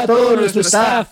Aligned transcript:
Hola 0.00 0.14
a 0.14 0.16
todo 0.16 0.36
nuestro 0.36 0.62
staff. 0.62 1.08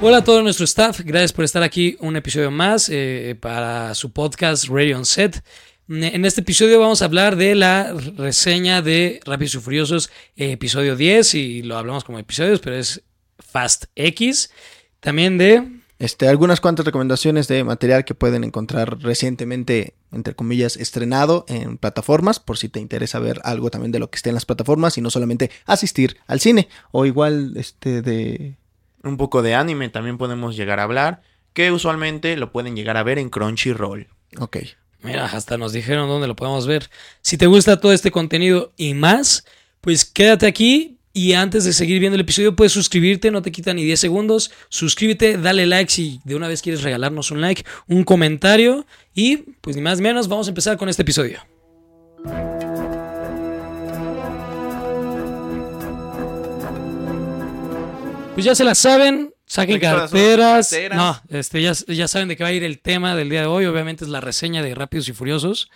Hola 0.00 0.16
a 0.16 0.24
todo 0.24 0.42
nuestro 0.42 0.64
staff, 0.64 1.00
gracias 1.04 1.32
por 1.32 1.44
estar 1.44 1.62
aquí 1.62 1.96
un 2.00 2.16
episodio 2.16 2.50
más 2.50 2.88
eh, 2.88 3.36
para 3.40 3.94
su 3.94 4.12
podcast 4.12 4.66
Radio 4.66 4.98
on 4.98 5.06
Set. 5.06 5.40
En 5.88 6.24
este 6.24 6.40
episodio 6.40 6.80
vamos 6.80 7.00
a 7.00 7.04
hablar 7.04 7.36
de 7.36 7.54
la 7.54 7.92
reseña 8.16 8.82
de 8.82 9.20
Rápidos 9.24 9.54
y 9.54 9.58
Furiosos, 9.58 10.10
eh, 10.34 10.50
episodio 10.52 10.96
10, 10.96 11.34
y 11.34 11.62
lo 11.62 11.78
hablamos 11.78 12.02
como 12.02 12.18
episodios, 12.18 12.58
pero 12.58 12.74
es 12.74 13.02
Fast 13.38 13.84
X. 13.94 14.50
También 14.98 15.38
de... 15.38 15.78
Este, 15.98 16.28
algunas 16.28 16.60
cuantas 16.60 16.86
recomendaciones 16.86 17.48
de 17.48 17.64
material 17.64 18.04
que 18.04 18.14
pueden 18.14 18.44
encontrar 18.44 19.00
recientemente, 19.00 19.94
entre 20.12 20.34
comillas, 20.34 20.76
estrenado 20.76 21.44
en 21.48 21.76
plataformas, 21.76 22.38
por 22.38 22.56
si 22.56 22.68
te 22.68 22.78
interesa 22.78 23.18
ver 23.18 23.40
algo 23.42 23.70
también 23.70 23.90
de 23.90 23.98
lo 23.98 24.08
que 24.08 24.16
esté 24.16 24.30
en 24.30 24.34
las 24.34 24.46
plataformas 24.46 24.96
y 24.96 25.00
no 25.00 25.10
solamente 25.10 25.50
asistir 25.66 26.18
al 26.28 26.38
cine, 26.38 26.68
o 26.92 27.04
igual 27.04 27.54
este 27.56 28.00
de 28.02 28.56
un 29.02 29.16
poco 29.16 29.42
de 29.42 29.54
anime 29.54 29.88
también 29.88 30.18
podemos 30.18 30.56
llegar 30.56 30.80
a 30.80 30.84
hablar, 30.84 31.22
que 31.52 31.72
usualmente 31.72 32.36
lo 32.36 32.52
pueden 32.52 32.76
llegar 32.76 32.96
a 32.96 33.02
ver 33.02 33.18
en 33.18 33.30
Crunchyroll. 33.30 34.08
Ok. 34.38 34.58
Mira, 35.02 35.26
hasta 35.26 35.58
nos 35.58 35.72
dijeron 35.72 36.08
dónde 36.08 36.26
lo 36.26 36.36
podemos 36.36 36.66
ver. 36.66 36.90
Si 37.20 37.36
te 37.38 37.46
gusta 37.46 37.80
todo 37.80 37.92
este 37.92 38.10
contenido 38.10 38.72
y 38.76 38.94
más, 38.94 39.44
pues 39.80 40.04
quédate 40.04 40.46
aquí. 40.46 40.97
Y 41.18 41.32
antes 41.32 41.64
de 41.64 41.72
seguir 41.72 41.98
viendo 41.98 42.14
el 42.14 42.20
episodio, 42.20 42.54
puedes 42.54 42.70
suscribirte, 42.70 43.32
no 43.32 43.42
te 43.42 43.50
quita 43.50 43.74
ni 43.74 43.82
10 43.82 43.98
segundos. 43.98 44.52
Suscríbete, 44.68 45.36
dale 45.36 45.66
like 45.66 45.90
si 45.90 46.20
de 46.22 46.36
una 46.36 46.46
vez 46.46 46.62
quieres 46.62 46.84
regalarnos 46.84 47.32
un 47.32 47.40
like, 47.40 47.64
un 47.88 48.04
comentario. 48.04 48.86
Y 49.16 49.38
pues 49.60 49.74
ni 49.74 49.82
más 49.82 49.98
ni 49.98 50.04
menos, 50.04 50.28
vamos 50.28 50.46
a 50.46 50.50
empezar 50.50 50.76
con 50.76 50.88
este 50.88 51.02
episodio. 51.02 51.40
Pues 58.34 58.44
ya 58.44 58.54
se 58.54 58.62
la 58.62 58.76
saben, 58.76 59.34
saquen 59.44 59.80
carteras. 59.80 60.72
No, 60.94 61.20
este, 61.30 61.60
ya, 61.60 61.72
ya 61.72 62.06
saben 62.06 62.28
de 62.28 62.36
qué 62.36 62.44
va 62.44 62.50
a 62.50 62.52
ir 62.52 62.62
el 62.62 62.78
tema 62.78 63.16
del 63.16 63.28
día 63.28 63.40
de 63.40 63.48
hoy. 63.48 63.64
Obviamente 63.66 64.04
es 64.04 64.10
la 64.10 64.20
reseña 64.20 64.62
de 64.62 64.72
Rápidos 64.72 65.08
y 65.08 65.12
Furiosos. 65.14 65.68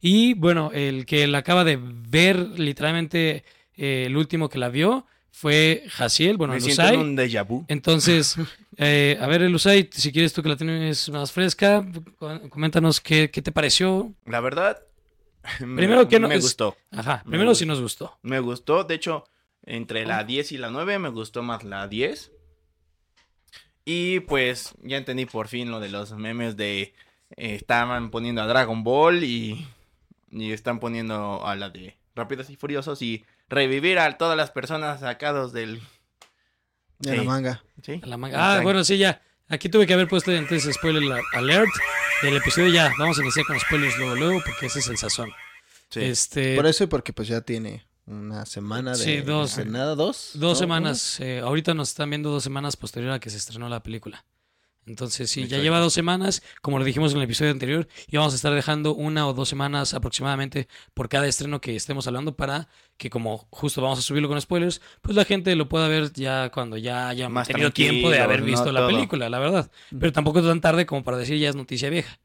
Y 0.00 0.34
bueno, 0.34 0.72
el 0.74 1.06
que 1.06 1.28
la 1.28 1.38
acaba 1.38 1.62
de 1.62 1.78
ver, 1.80 2.36
literalmente 2.58 3.44
eh, 3.78 4.04
el 4.06 4.16
último 4.16 4.48
que 4.48 4.58
la 4.58 4.68
vio, 4.68 5.06
fue 5.30 5.84
Jaciel, 5.88 6.36
bueno, 6.36 6.54
Me 6.54 6.60
Lusay. 6.60 6.96
un 6.96 7.16
déjà 7.16 7.46
vu. 7.46 7.64
Entonces, 7.68 8.36
eh, 8.76 9.16
a 9.20 9.26
ver, 9.28 9.42
Lusay, 9.42 9.88
si 9.92 10.10
quieres 10.12 10.32
tú 10.32 10.42
que 10.42 10.48
la 10.48 10.56
tienes 10.56 11.08
más 11.10 11.30
fresca, 11.32 11.86
coméntanos 12.50 13.00
qué, 13.00 13.30
qué 13.30 13.40
te 13.40 13.52
pareció. 13.52 14.12
La 14.26 14.40
verdad, 14.40 14.82
primero 15.58 16.08
que 16.08 16.18
no, 16.18 16.28
me 16.28 16.38
gustó. 16.38 16.76
Ajá, 16.90 17.22
primero 17.24 17.54
sí 17.54 17.64
nos 17.64 17.80
gustó. 17.80 18.18
Me 18.22 18.40
gustó, 18.40 18.82
de 18.84 18.96
hecho, 18.96 19.24
entre 19.64 20.04
la 20.06 20.24
10 20.24 20.52
y 20.52 20.58
la 20.58 20.70
9 20.70 20.98
me 20.98 21.08
gustó 21.10 21.42
más 21.42 21.62
la 21.62 21.86
10. 21.86 22.32
Y 23.84 24.20
pues 24.20 24.74
ya 24.82 24.96
entendí 24.96 25.24
por 25.24 25.48
fin 25.48 25.70
lo 25.70 25.80
de 25.80 25.88
los 25.88 26.12
memes 26.12 26.56
de... 26.56 26.94
Eh, 27.36 27.54
estaban 27.54 28.10
poniendo 28.10 28.42
a 28.42 28.46
Dragon 28.46 28.82
Ball 28.82 29.22
y, 29.22 29.66
y 30.30 30.52
están 30.52 30.80
poniendo 30.80 31.46
a 31.46 31.54
la 31.56 31.70
de 31.70 31.96
Rápidos 32.14 32.50
y 32.50 32.56
Furiosos 32.56 33.02
y 33.02 33.24
revivir 33.48 33.98
a 33.98 34.16
todas 34.18 34.36
las 34.36 34.50
personas 34.50 35.00
sacados 35.00 35.52
del... 35.52 35.80
De 36.98 37.16
la 37.16 37.22
manga. 37.22 37.62
¿Sí? 37.82 38.00
la 38.04 38.16
manga. 38.16 38.56
Ah, 38.56 38.60
bueno, 38.60 38.82
sí, 38.84 38.98
ya. 38.98 39.22
Aquí 39.48 39.68
tuve 39.68 39.86
que 39.86 39.94
haber 39.94 40.08
puesto 40.08 40.32
entonces 40.32 40.74
spoiler 40.74 41.02
alert 41.32 41.70
del 42.22 42.36
episodio 42.36 42.68
ya. 42.68 42.92
Vamos 42.98 43.18
a 43.18 43.22
iniciar 43.22 43.46
con 43.46 43.58
spoilers 43.58 43.96
luego, 43.96 44.14
luego, 44.16 44.42
porque 44.44 44.66
ese 44.66 44.80
es 44.80 44.88
el 44.88 44.98
sazón. 44.98 45.30
Sí. 45.90 46.00
Este... 46.00 46.56
Por 46.56 46.66
eso 46.66 46.84
y 46.84 46.86
porque 46.88 47.12
pues 47.12 47.28
ya 47.28 47.40
tiene 47.40 47.86
una 48.06 48.46
semana 48.46 48.92
de 48.92 48.98
sí, 48.98 49.20
dos, 49.20 49.64
nada, 49.66 49.94
dos. 49.94 50.32
Dos 50.34 50.58
semanas. 50.58 51.20
Eh, 51.20 51.40
ahorita 51.40 51.74
nos 51.74 51.90
están 51.90 52.10
viendo 52.10 52.30
dos 52.30 52.42
semanas 52.42 52.76
posterior 52.76 53.12
a 53.12 53.20
que 53.20 53.30
se 53.30 53.36
estrenó 53.36 53.68
la 53.68 53.82
película. 53.82 54.24
Entonces, 54.86 55.30
sí, 55.30 55.46
ya 55.46 55.58
lleva 55.58 55.80
dos 55.80 55.92
semanas, 55.92 56.42
como 56.62 56.78
lo 56.78 56.84
dijimos 56.84 57.12
en 57.12 57.18
el 57.18 57.24
episodio 57.24 57.50
anterior, 57.50 57.86
y 58.06 58.16
vamos 58.16 58.32
a 58.32 58.36
estar 58.36 58.54
dejando 58.54 58.94
una 58.94 59.28
o 59.28 59.34
dos 59.34 59.48
semanas 59.48 59.92
aproximadamente 59.92 60.66
por 60.94 61.10
cada 61.10 61.26
estreno 61.26 61.60
que 61.60 61.76
estemos 61.76 62.06
hablando 62.06 62.34
para 62.36 62.68
que 62.98 63.08
como 63.10 63.46
justo 63.50 63.80
vamos 63.80 64.00
a 64.00 64.02
subirlo 64.02 64.28
con 64.28 64.40
spoilers, 64.40 64.82
pues 65.00 65.16
la 65.16 65.24
gente 65.24 65.54
lo 65.54 65.68
pueda 65.68 65.88
ver 65.88 66.12
ya 66.12 66.50
cuando 66.50 66.76
ya 66.76 67.08
haya 67.08 67.28
Más 67.28 67.46
tenido 67.46 67.70
tiempo 67.70 68.10
de 68.10 68.20
haber 68.20 68.42
visto 68.42 68.72
la 68.72 68.86
película, 68.86 69.30
la 69.30 69.38
verdad. 69.38 69.70
Pero 69.98 70.12
tampoco 70.12 70.42
tan 70.42 70.60
tarde 70.60 70.84
como 70.84 71.04
para 71.04 71.16
decir 71.16 71.38
ya 71.38 71.48
es 71.48 71.56
noticia 71.56 71.88
vieja. 71.88 72.18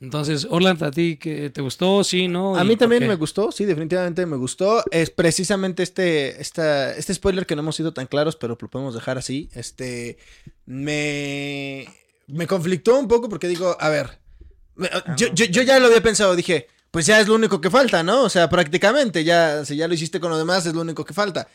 Entonces, 0.00 0.46
Orland, 0.48 0.82
¿a 0.82 0.90
ti 0.90 1.16
que 1.18 1.50
te 1.50 1.60
gustó? 1.60 2.02
Sí, 2.04 2.26
¿no? 2.26 2.56
A 2.56 2.64
mí 2.64 2.76
también 2.76 3.06
me 3.06 3.16
gustó, 3.16 3.52
sí, 3.52 3.66
definitivamente 3.66 4.24
me 4.24 4.36
gustó. 4.36 4.82
Es 4.90 5.10
precisamente 5.10 5.82
este, 5.82 6.40
esta, 6.40 6.96
este 6.96 7.12
spoiler 7.12 7.44
que 7.44 7.54
no 7.54 7.60
hemos 7.60 7.76
sido 7.76 7.92
tan 7.92 8.06
claros, 8.06 8.36
pero 8.36 8.56
lo 8.58 8.70
podemos 8.70 8.94
dejar 8.94 9.18
así. 9.18 9.50
Este, 9.52 10.16
me, 10.64 11.86
me 12.28 12.46
conflictó 12.46 12.98
un 12.98 13.08
poco 13.08 13.28
porque 13.28 13.48
digo, 13.48 13.76
a 13.78 13.88
ver, 13.90 14.20
yo, 15.18 15.26
yo, 15.34 15.44
yo 15.44 15.62
ya 15.62 15.78
lo 15.78 15.88
había 15.88 16.00
pensado, 16.00 16.34
dije, 16.34 16.68
pues 16.90 17.06
ya 17.06 17.20
es 17.20 17.28
lo 17.28 17.34
único 17.34 17.60
que 17.60 17.70
falta, 17.70 18.02
¿no? 18.02 18.24
O 18.24 18.28
sea, 18.28 18.48
prácticamente, 18.48 19.24
ya, 19.24 19.64
si 19.64 19.76
ya 19.76 19.86
lo 19.86 19.94
hiciste 19.94 20.20
con 20.20 20.30
lo 20.30 20.38
demás, 20.38 20.66
es 20.66 20.74
lo 20.74 20.80
único 20.80 21.04
que 21.04 21.14
falta. 21.14 21.48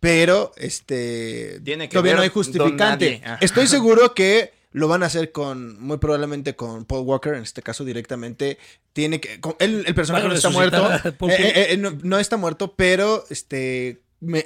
Pero, 0.00 0.52
este, 0.56 1.60
Tiene 1.64 1.88
que 1.88 1.92
todavía 1.92 2.16
no 2.16 2.22
hay 2.22 2.28
justificante. 2.28 3.22
Estoy 3.40 3.66
seguro 3.68 4.14
que 4.14 4.52
lo 4.72 4.88
van 4.88 5.02
a 5.02 5.06
hacer 5.06 5.32
con, 5.32 5.80
muy 5.80 5.98
probablemente 5.98 6.56
con 6.56 6.84
Paul 6.84 7.06
Walker, 7.06 7.34
en 7.34 7.42
este 7.42 7.62
caso 7.62 7.84
directamente. 7.84 8.58
Tiene 8.92 9.20
que. 9.20 9.40
él, 9.58 9.84
el 9.86 9.94
personaje 9.94 10.26
no 10.26 10.34
está 10.34 10.50
muerto. 10.50 10.92
Eh, 10.94 11.12
eh, 11.28 11.66
eh, 11.70 11.76
no, 11.76 12.18
está 12.18 12.36
muerto, 12.36 12.74
pero 12.74 13.24
este. 13.30 14.00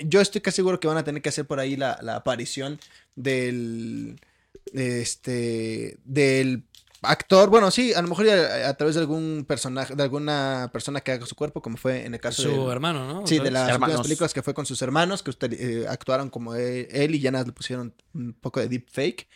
yo 0.04 0.20
estoy 0.20 0.40
casi 0.40 0.56
seguro 0.56 0.78
que 0.80 0.88
van 0.88 0.98
a 0.98 1.04
tener 1.04 1.22
que 1.22 1.28
hacer 1.28 1.46
por 1.46 1.60
ahí 1.60 1.76
la, 1.76 1.98
aparición 2.14 2.78
del. 3.14 4.20
Este. 4.72 5.96
Del 6.04 6.64
actor, 7.10 7.50
bueno, 7.50 7.70
sí, 7.70 7.92
a 7.94 8.02
lo 8.02 8.08
mejor 8.08 8.28
a, 8.28 8.74
través 8.74 8.94
de 8.94 9.00
algún 9.00 9.44
personaje, 9.46 9.94
de 9.94 10.02
alguna 10.02 10.70
persona 10.72 11.00
que 11.00 11.12
haga 11.12 11.26
su 11.26 11.34
cuerpo, 11.34 11.62
como 11.62 11.76
fue 11.76 12.04
en 12.04 12.14
el 12.14 12.20
caso 12.20 12.42
de 12.42 12.54
su 12.54 12.70
hermano, 12.70 13.06
¿no? 13.06 13.26
Sí, 13.26 13.38
de 13.38 13.50
las 13.50 13.72
últimas 13.78 14.00
películas 14.02 14.34
que 14.34 14.42
fue 14.42 14.54
con 14.54 14.66
sus 14.66 14.80
hermanos, 14.82 15.22
que 15.22 15.86
actuaron 15.88 16.30
como 16.30 16.54
él, 16.54 17.14
y 17.14 17.20
ya 17.20 17.30
nada 17.30 17.44
le 17.44 17.52
pusieron 17.52 17.94
un 18.14 18.34
poco 18.34 18.60
de 18.60 18.68
deep 18.68 18.86
fake. 18.90 19.28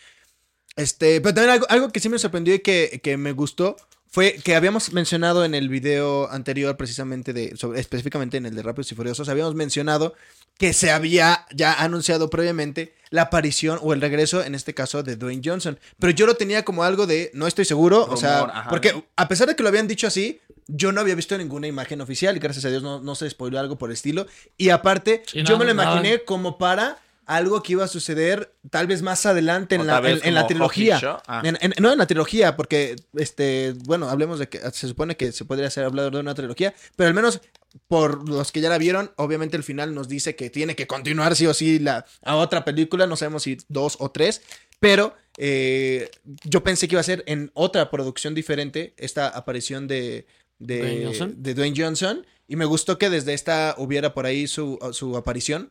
Este, 0.76 1.20
pero 1.20 1.34
también 1.34 1.62
algo, 1.68 1.88
que 1.90 2.00
sí 2.00 2.08
me 2.08 2.18
sorprendió 2.18 2.54
y 2.54 2.60
que, 2.60 3.16
me 3.18 3.32
gustó 3.32 3.76
fue 4.10 4.40
que 4.42 4.56
habíamos 4.56 4.92
mencionado 4.92 5.44
en 5.44 5.54
el 5.54 5.68
video 5.68 6.28
anterior, 6.30 6.76
precisamente 6.76 7.32
de, 7.32 7.54
específicamente 7.76 8.36
en 8.36 8.46
el 8.46 8.56
de 8.56 8.62
Rápidos 8.62 8.90
y 8.90 8.96
Furiosos, 8.96 9.28
habíamos 9.28 9.54
mencionado 9.54 10.14
que 10.58 10.72
se 10.72 10.90
había 10.90 11.46
ya 11.54 11.72
anunciado 11.74 12.28
previamente 12.28 12.92
la 13.10 13.22
aparición 13.22 13.78
o 13.82 13.92
el 13.92 14.00
regreso, 14.00 14.42
en 14.42 14.56
este 14.56 14.74
caso, 14.74 15.04
de 15.04 15.14
Dwayne 15.14 15.42
Johnson. 15.44 15.78
Pero 15.98 16.12
yo 16.12 16.26
lo 16.26 16.34
tenía 16.34 16.64
como 16.64 16.82
algo 16.82 17.06
de, 17.06 17.30
no 17.34 17.46
estoy 17.46 17.64
seguro, 17.64 18.04
o 18.10 18.16
sea, 18.16 18.66
porque 18.68 19.04
a 19.14 19.28
pesar 19.28 19.46
de 19.46 19.54
que 19.54 19.62
lo 19.62 19.68
habían 19.68 19.86
dicho 19.86 20.08
así, 20.08 20.40
yo 20.66 20.90
no 20.90 21.00
había 21.00 21.14
visto 21.14 21.38
ninguna 21.38 21.68
imagen 21.68 22.00
oficial 22.00 22.36
y 22.36 22.40
gracias 22.40 22.64
a 22.64 22.68
Dios 22.68 22.82
no, 22.82 23.00
no 23.00 23.14
se 23.14 23.30
spoiló 23.30 23.60
algo 23.60 23.78
por 23.78 23.90
el 23.90 23.94
estilo. 23.94 24.26
Y 24.56 24.70
aparte, 24.70 25.22
yo 25.32 25.56
me 25.56 25.64
lo 25.64 25.70
imaginé 25.70 26.24
como 26.24 26.58
para 26.58 26.98
algo 27.30 27.62
que 27.62 27.72
iba 27.72 27.84
a 27.84 27.88
suceder 27.88 28.52
tal 28.70 28.88
vez 28.88 29.02
más 29.02 29.24
adelante 29.24 29.76
en, 29.76 29.86
la, 29.86 29.98
en, 29.98 30.34
la, 30.34 30.48
trilogía. 30.48 31.22
Ah. 31.28 31.42
no 31.78 31.92
en 31.92 31.98
la 31.98 32.06
trilogía, 32.08 32.56
porque, 32.56 32.96
este, 33.14 33.74
bueno, 33.84 34.08
hablemos 34.08 34.40
de 34.40 34.48
que 34.48 34.58
se 34.72 34.88
supone 34.88 35.16
que 35.16 35.30
se 35.30 35.44
podría 35.44 35.70
ser 35.70 35.84
hablado 35.84 36.10
de 36.10 36.18
una 36.18 36.34
trilogía, 36.34 36.74
pero 36.96 37.06
al 37.06 37.14
menos 37.14 37.40
por 37.86 38.28
los 38.28 38.50
que 38.50 38.60
ya 38.60 38.68
la 38.68 38.78
vieron, 38.78 39.12
obviamente 39.14 39.56
el 39.56 39.62
final 39.62 39.94
nos 39.94 40.08
dice 40.08 40.34
que 40.34 40.50
tiene 40.50 40.74
que 40.74 40.88
continuar 40.88 41.36
sí 41.36 41.46
o 41.46 41.54
sí 41.54 41.78
la, 41.78 42.04
a 42.22 42.34
otra 42.34 42.64
película, 42.64 43.06
no 43.06 43.14
sabemos 43.14 43.44
si 43.44 43.58
dos 43.68 43.96
o 44.00 44.10
tres, 44.10 44.42
pero 44.80 45.14
eh, 45.38 46.10
yo 46.42 46.64
pensé 46.64 46.88
que 46.88 46.96
iba 46.96 47.00
a 47.00 47.04
ser 47.04 47.22
en 47.28 47.52
otra 47.54 47.92
producción 47.92 48.34
diferente 48.34 48.92
esta 48.96 49.28
aparición 49.28 49.86
de, 49.86 50.26
de, 50.58 51.32
de 51.36 51.54
Dwayne 51.54 51.80
Johnson. 51.80 52.26
Y 52.48 52.56
me 52.56 52.64
gustó 52.64 52.98
que 52.98 53.08
desde 53.08 53.34
esta 53.34 53.76
hubiera 53.78 54.12
por 54.12 54.26
ahí 54.26 54.48
su, 54.48 54.80
su 54.90 55.16
aparición 55.16 55.70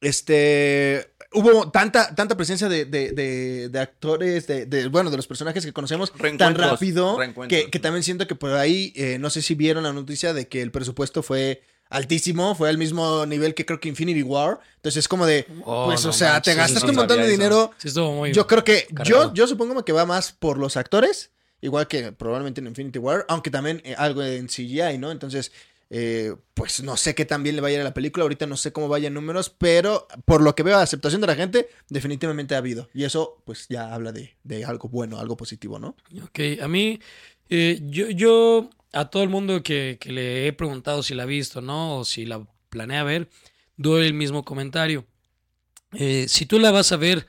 este 0.00 1.12
hubo 1.32 1.70
tanta, 1.70 2.14
tanta 2.14 2.36
presencia 2.36 2.68
de, 2.68 2.84
de, 2.84 3.68
de, 3.68 3.80
actores, 3.80 4.46
de, 4.46 4.88
bueno, 4.88 5.10
de 5.10 5.16
los 5.16 5.26
personajes 5.26 5.64
que 5.64 5.72
conocemos 5.72 6.12
tan 6.38 6.54
rápido 6.54 7.18
que, 7.48 7.70
que, 7.70 7.78
también 7.78 8.02
siento 8.02 8.26
que 8.26 8.34
por 8.34 8.52
ahí, 8.54 8.92
eh, 8.96 9.18
no 9.18 9.30
sé 9.30 9.42
si 9.42 9.54
vieron 9.54 9.84
la 9.84 9.92
noticia 9.92 10.32
de 10.32 10.48
que 10.48 10.62
el 10.62 10.70
presupuesto 10.70 11.22
fue 11.22 11.62
altísimo, 11.88 12.54
fue 12.54 12.68
al 12.68 12.78
mismo 12.78 13.26
nivel 13.26 13.54
que 13.54 13.64
creo 13.64 13.80
que 13.80 13.88
Infinity 13.88 14.22
War. 14.22 14.60
Entonces 14.76 15.00
es 15.00 15.08
como 15.08 15.26
de, 15.26 15.46
oh, 15.64 15.86
pues, 15.86 16.04
o 16.04 16.12
sea, 16.12 16.40
te 16.40 16.54
gastaste 16.54 16.90
un 16.90 16.96
montón 16.96 17.18
de 17.18 17.28
dinero. 17.28 17.72
yo 18.32 18.46
creo 18.46 18.64
que, 18.64 18.86
yo, 19.04 19.32
yo 19.34 19.46
supongo 19.46 19.84
que 19.84 19.92
va 19.92 20.06
más 20.06 20.32
por 20.32 20.58
los 20.58 20.76
actores, 20.76 21.30
igual 21.60 21.86
que 21.86 22.12
probablemente 22.12 22.60
en 22.60 22.68
Infinity 22.68 22.98
War, 22.98 23.24
aunque 23.28 23.50
también 23.50 23.82
eh, 23.84 23.94
algo 23.96 24.22
en 24.22 24.46
CGI, 24.46 24.98
¿no? 24.98 25.10
Entonces, 25.10 25.52
Eh, 25.88 26.34
pues 26.54 26.82
no 26.82 26.96
sé 26.96 27.14
qué 27.14 27.24
tan 27.24 27.44
le 27.44 27.60
vaya 27.60 27.80
a 27.80 27.84
la 27.84 27.94
película. 27.94 28.22
Ahorita 28.24 28.46
no 28.46 28.56
sé 28.56 28.72
cómo 28.72 28.88
vayan 28.88 29.14
números, 29.14 29.50
pero 29.50 30.08
por 30.24 30.42
lo 30.42 30.54
que 30.54 30.62
veo, 30.62 30.78
aceptación 30.78 31.20
de 31.20 31.26
la 31.28 31.36
gente, 31.36 31.68
definitivamente 31.88 32.54
ha 32.54 32.58
habido. 32.58 32.88
Y 32.92 33.04
eso, 33.04 33.42
pues 33.44 33.66
ya 33.68 33.94
habla 33.94 34.12
de, 34.12 34.36
de 34.42 34.64
algo 34.64 34.88
bueno, 34.88 35.18
algo 35.20 35.36
positivo, 35.36 35.78
¿no? 35.78 35.96
Ok, 36.24 36.40
a 36.60 36.68
mí, 36.68 36.98
eh, 37.48 37.80
yo, 37.84 38.10
yo, 38.10 38.70
a 38.92 39.10
todo 39.10 39.22
el 39.22 39.28
mundo 39.28 39.62
que, 39.62 39.98
que 40.00 40.12
le 40.12 40.46
he 40.48 40.52
preguntado 40.52 41.02
si 41.02 41.14
la 41.14 41.22
ha 41.24 41.26
visto, 41.26 41.60
¿no? 41.60 41.98
O 41.98 42.04
si 42.04 42.26
la 42.26 42.44
planea 42.68 43.04
ver, 43.04 43.28
doy 43.76 44.06
el 44.06 44.14
mismo 44.14 44.44
comentario. 44.44 45.06
Eh, 45.92 46.26
si 46.28 46.46
tú 46.46 46.58
la 46.58 46.70
vas 46.70 46.92
a 46.92 46.96
ver, 46.96 47.26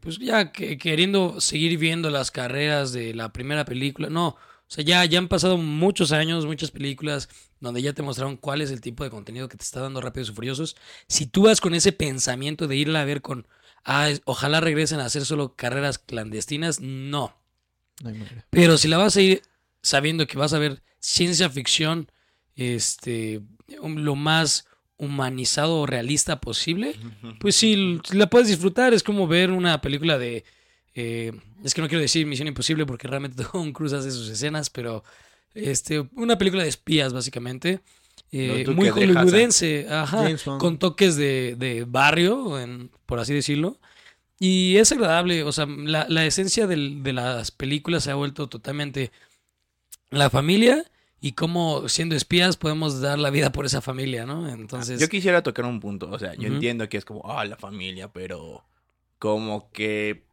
pues 0.00 0.18
ya 0.18 0.52
que- 0.52 0.78
queriendo 0.78 1.40
seguir 1.40 1.78
viendo 1.78 2.10
las 2.10 2.30
carreras 2.30 2.92
de 2.92 3.14
la 3.14 3.32
primera 3.32 3.64
película, 3.64 4.08
no, 4.10 4.36
sea, 4.74 4.84
ya, 4.84 5.04
ya 5.04 5.18
han 5.18 5.28
pasado 5.28 5.56
muchos 5.56 6.12
años, 6.12 6.46
muchas 6.46 6.70
películas 6.70 7.28
donde 7.60 7.80
ya 7.80 7.92
te 7.92 8.02
mostraron 8.02 8.36
cuál 8.36 8.60
es 8.60 8.70
el 8.70 8.80
tipo 8.80 9.04
de 9.04 9.10
contenido 9.10 9.48
que 9.48 9.56
te 9.56 9.62
está 9.62 9.80
dando 9.80 10.00
Rápidos 10.00 10.30
y 10.30 10.32
Furiosos. 10.34 10.76
Si 11.06 11.26
tú 11.26 11.44
vas 11.44 11.60
con 11.60 11.74
ese 11.74 11.92
pensamiento 11.92 12.66
de 12.66 12.76
irla 12.76 13.00
a 13.00 13.04
ver 13.04 13.22
con, 13.22 13.46
ah, 13.84 14.10
ojalá 14.24 14.60
regresen 14.60 15.00
a 15.00 15.04
hacer 15.04 15.24
solo 15.24 15.54
carreras 15.54 15.98
clandestinas, 15.98 16.80
no. 16.80 17.36
No 18.02 18.08
hay 18.08 18.18
manera. 18.18 18.46
Pero 18.50 18.76
si 18.76 18.88
la 18.88 18.98
vas 18.98 19.16
a 19.16 19.20
ir 19.22 19.42
sabiendo 19.80 20.26
que 20.26 20.38
vas 20.38 20.52
a 20.52 20.58
ver 20.58 20.82
ciencia 20.98 21.48
ficción, 21.48 22.10
este, 22.56 23.42
lo 23.80 24.16
más 24.16 24.66
humanizado 24.96 25.80
o 25.80 25.86
realista 25.86 26.40
posible, 26.40 26.96
pues 27.40 27.56
sí, 27.56 28.00
la 28.12 28.28
puedes 28.28 28.48
disfrutar. 28.48 28.94
Es 28.94 29.02
como 29.02 29.26
ver 29.26 29.50
una 29.50 29.80
película 29.80 30.18
de... 30.18 30.44
eh, 30.94 31.32
es 31.64 31.74
que 31.74 31.80
no 31.82 31.88
quiero 31.88 32.02
decir 32.02 32.26
Misión 32.26 32.48
Imposible 32.48 32.86
porque 32.86 33.08
realmente 33.08 33.42
Tom 33.52 33.72
Cruise 33.72 33.92
hace 33.94 34.10
sus 34.10 34.28
escenas, 34.28 34.70
pero 34.70 35.02
este, 35.54 36.00
una 36.16 36.38
película 36.38 36.62
de 36.62 36.68
espías 36.68 37.12
básicamente. 37.12 37.80
eh, 38.32 38.64
muy 38.74 38.88
hollywoodense, 39.22 39.86
ajá, 39.90 40.24
con 40.58 40.78
toques 40.78 41.16
de, 41.16 41.54
de 41.58 41.84
barrio, 41.84 42.58
en- 42.58 42.90
por 43.06 43.18
así 43.20 43.32
decirlo. 43.34 43.78
Y 44.40 44.76
es 44.78 44.90
agradable, 44.90 45.44
o 45.44 45.52
sea, 45.52 45.66
la, 45.66 46.06
la 46.08 46.26
esencia 46.26 46.66
del- 46.66 47.02
de 47.04 47.12
las 47.12 47.50
películas 47.52 48.02
se 48.04 48.10
ha 48.10 48.16
vuelto 48.16 48.48
totalmente 48.48 49.12
la 50.10 50.30
familia 50.30 50.84
y 51.20 51.32
cómo 51.32 51.88
siendo 51.88 52.14
espías 52.16 52.56
podemos 52.56 53.00
dar 53.00 53.18
la 53.18 53.30
vida 53.30 53.50
por 53.52 53.64
esa 53.66 53.80
familia, 53.80 54.26
¿no? 54.26 54.48
Entonces, 54.48 55.00
Yo 55.00 55.08
quisiera 55.08 55.42
tocar 55.42 55.64
un 55.64 55.80
punto, 55.80 56.10
o 56.10 56.18
sea, 56.18 56.34
yo 56.34 56.48
entiendo 56.54 56.88
que 56.88 56.96
es 56.98 57.04
como, 57.04 57.22
ah, 57.30 57.44
la 57.44 57.56
familia, 57.56 58.12
pero 58.12 58.64
como 59.18 59.70
que 59.72 60.24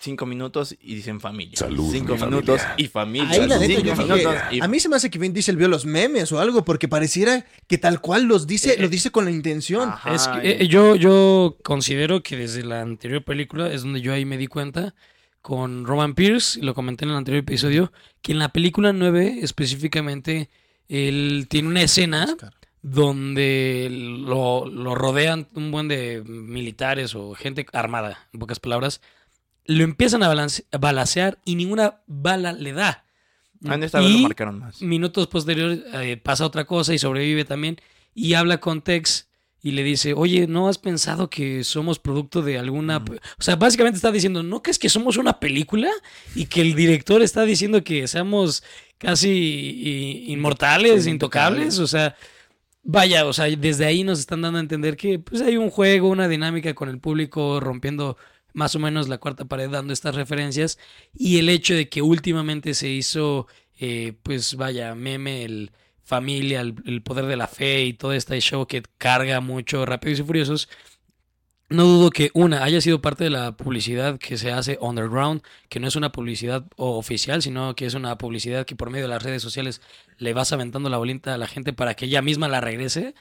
cinco 0.00 0.26
minutos 0.26 0.74
y 0.80 0.94
dicen 0.94 1.20
familia. 1.20 1.56
Salud, 1.56 1.90
cinco 1.92 2.16
mi 2.16 2.22
minutos 2.24 2.60
familia. 2.62 2.84
y 2.84 2.88
familia. 2.88 3.30
Ahí 3.30 3.46
la 3.46 3.58
neta, 3.58 3.74
cinco 3.80 4.06
yo 4.06 4.14
dije, 4.16 4.28
y 4.52 4.60
a 4.60 4.66
mí 4.68 4.80
se 4.80 4.88
me 4.88 4.96
hace 4.96 5.10
que 5.10 5.18
Vin 5.18 5.32
Diesel 5.32 5.56
vio 5.56 5.68
los 5.68 5.84
memes 5.84 6.32
o 6.32 6.40
algo, 6.40 6.64
porque 6.64 6.88
pareciera 6.88 7.44
que 7.66 7.78
tal 7.78 8.00
cual 8.00 8.24
los 8.24 8.46
dice, 8.46 8.72
Eh, 8.74 8.76
lo 8.80 8.88
dice 8.88 9.10
con 9.10 9.24
la 9.26 9.30
intención. 9.30 9.90
Ajá, 9.90 10.14
es 10.14 10.26
que, 10.28 10.62
eh, 10.62 10.68
yo, 10.68 10.96
yo 10.96 11.56
considero 11.62 12.22
que 12.22 12.36
desde 12.36 12.64
la 12.64 12.80
anterior 12.80 13.22
película 13.22 13.70
es 13.72 13.82
donde 13.82 14.00
yo 14.00 14.12
ahí 14.12 14.24
me 14.24 14.38
di 14.38 14.46
cuenta 14.46 14.94
con 15.42 15.84
Roman 15.86 16.14
Pierce, 16.14 16.58
y 16.58 16.62
lo 16.62 16.74
comenté 16.74 17.04
en 17.04 17.10
el 17.12 17.16
anterior 17.16 17.42
episodio, 17.42 17.92
que 18.22 18.32
en 18.32 18.38
la 18.38 18.50
película 18.50 18.92
9 18.92 19.38
específicamente 19.42 20.50
él 20.88 21.46
tiene 21.48 21.68
una 21.68 21.82
escena 21.82 22.24
Oscar. 22.24 22.52
donde 22.82 23.88
lo, 23.90 24.66
lo 24.66 24.94
rodean 24.94 25.46
un 25.54 25.70
buen 25.70 25.88
de 25.88 26.22
militares 26.26 27.14
o 27.14 27.34
gente 27.34 27.66
armada, 27.72 28.28
en 28.32 28.40
pocas 28.40 28.60
palabras, 28.60 29.00
lo 29.70 29.84
empiezan 29.84 30.22
a, 30.22 30.30
a 30.30 30.78
balacear 30.78 31.38
y 31.44 31.54
ninguna 31.54 32.00
bala 32.06 32.52
le 32.52 32.72
da. 32.72 33.04
Esta 33.62 34.00
vez 34.00 34.10
lo 34.10 34.18
marcaron 34.18 34.58
más. 34.58 34.80
minutos 34.80 35.26
posteriores 35.26 35.80
eh, 35.92 36.16
pasa 36.16 36.46
otra 36.46 36.64
cosa 36.64 36.94
y 36.94 36.98
sobrevive 36.98 37.44
también 37.44 37.76
y 38.14 38.34
habla 38.34 38.58
con 38.58 38.80
Tex 38.82 39.28
y 39.62 39.72
le 39.72 39.82
dice, 39.84 40.14
oye, 40.14 40.46
¿no 40.46 40.68
has 40.68 40.78
pensado 40.78 41.28
que 41.28 41.62
somos 41.64 41.98
producto 41.98 42.40
de 42.40 42.58
alguna... 42.58 43.04
pe-?" 43.04 43.20
O 43.38 43.42
sea, 43.42 43.56
básicamente 43.56 43.96
está 43.96 44.10
diciendo, 44.10 44.42
¿no 44.42 44.62
crees 44.62 44.78
que 44.78 44.88
somos 44.88 45.18
una 45.18 45.38
película? 45.38 45.90
Y 46.34 46.46
que 46.46 46.62
el 46.62 46.74
director 46.74 47.20
está 47.20 47.44
diciendo 47.44 47.84
que 47.84 48.08
seamos 48.08 48.62
casi 48.96 50.24
inmortales, 50.28 51.04
Sí, 51.04 51.10
intocables. 51.10 51.78
O 51.78 51.86
sea, 51.86 52.16
vaya, 52.82 53.26
o 53.26 53.32
sea, 53.34 53.44
desde 53.54 53.84
ahí 53.84 54.02
nos 54.02 54.18
están 54.18 54.40
dando 54.40 54.58
a 54.58 54.62
entender 54.62 54.96
que 54.96 55.18
pues 55.18 55.42
hay 55.42 55.58
un 55.58 55.68
juego, 55.70 56.08
una 56.08 56.28
dinámica 56.28 56.72
con 56.74 56.88
el 56.88 56.98
público 56.98 57.60
rompiendo 57.60 58.16
más 58.52 58.74
o 58.74 58.78
menos 58.78 59.08
la 59.08 59.18
cuarta 59.18 59.44
pared 59.44 59.70
dando 59.70 59.92
estas 59.92 60.14
referencias 60.14 60.78
y 61.14 61.38
el 61.38 61.48
hecho 61.48 61.74
de 61.74 61.88
que 61.88 62.02
últimamente 62.02 62.74
se 62.74 62.88
hizo 62.88 63.46
eh, 63.78 64.14
pues 64.22 64.54
vaya 64.56 64.94
meme 64.94 65.44
el 65.44 65.72
familia 66.02 66.60
el, 66.60 66.74
el 66.86 67.02
poder 67.02 67.26
de 67.26 67.36
la 67.36 67.46
fe 67.46 67.84
y 67.84 67.92
todo 67.92 68.12
este 68.12 68.40
show 68.40 68.66
que 68.66 68.82
carga 68.98 69.40
mucho 69.40 69.86
Rápidos 69.86 70.20
y 70.20 70.22
Furiosos 70.24 70.68
no 71.70 71.84
dudo 71.84 72.10
que 72.10 72.30
una 72.34 72.64
haya 72.64 72.80
sido 72.80 73.00
parte 73.00 73.24
de 73.24 73.30
la 73.30 73.56
publicidad 73.56 74.18
que 74.18 74.36
se 74.36 74.50
hace 74.50 74.76
underground, 74.80 75.42
que 75.68 75.78
no 75.78 75.86
es 75.86 75.94
una 75.94 76.10
publicidad 76.10 76.66
oficial, 76.76 77.42
sino 77.42 77.76
que 77.76 77.86
es 77.86 77.94
una 77.94 78.18
publicidad 78.18 78.66
que 78.66 78.74
por 78.74 78.90
medio 78.90 79.04
de 79.04 79.14
las 79.14 79.22
redes 79.22 79.40
sociales 79.40 79.80
le 80.18 80.34
vas 80.34 80.52
aventando 80.52 80.90
la 80.90 80.98
bolita 80.98 81.32
a 81.32 81.38
la 81.38 81.46
gente 81.46 81.72
para 81.72 81.94
que 81.94 82.06
ella 82.06 82.22
misma 82.22 82.48
la 82.48 82.60
regrese. 82.60 83.14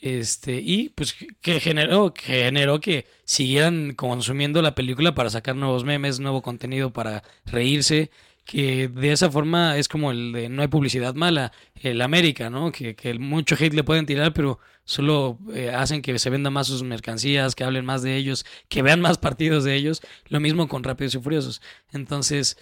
Este, 0.00 0.60
y 0.62 0.90
pues 0.90 1.16
que 1.40 1.58
generó, 1.58 2.12
que 2.12 2.44
generó 2.44 2.80
que 2.80 3.06
siguieran 3.24 3.94
consumiendo 3.94 4.60
la 4.62 4.74
película 4.74 5.14
para 5.14 5.30
sacar 5.30 5.56
nuevos 5.56 5.84
memes, 5.84 6.20
nuevo 6.20 6.42
contenido 6.42 6.92
para 6.92 7.22
reírse, 7.46 8.10
que 8.44 8.88
de 8.88 9.12
esa 9.12 9.30
forma 9.30 9.76
es 9.76 9.88
como 9.88 10.12
el 10.12 10.32
de 10.32 10.48
no 10.48 10.62
hay 10.62 10.68
publicidad 10.68 11.14
mala, 11.14 11.52
el 11.74 12.00
América, 12.02 12.50
¿no? 12.50 12.70
Que, 12.72 12.94
que 12.94 13.14
mucho 13.18 13.56
hate 13.58 13.74
le 13.74 13.84
pueden 13.84 14.06
tirar, 14.06 14.32
pero 14.32 14.60
solo 14.84 15.38
eh, 15.52 15.70
hacen 15.70 16.00
que 16.00 16.18
se 16.18 16.30
vendan 16.30 16.52
más 16.52 16.68
sus 16.68 16.82
mercancías, 16.84 17.54
que 17.56 17.64
hablen 17.64 17.84
más 17.84 18.02
de 18.02 18.16
ellos, 18.16 18.46
que 18.68 18.82
vean 18.82 19.00
más 19.00 19.18
partidos 19.18 19.64
de 19.64 19.74
ellos. 19.74 20.00
Lo 20.28 20.40
mismo 20.40 20.68
con 20.68 20.84
Rápidos 20.84 21.16
y 21.16 21.18
Furiosos. 21.18 21.60
Entonces, 21.92 22.56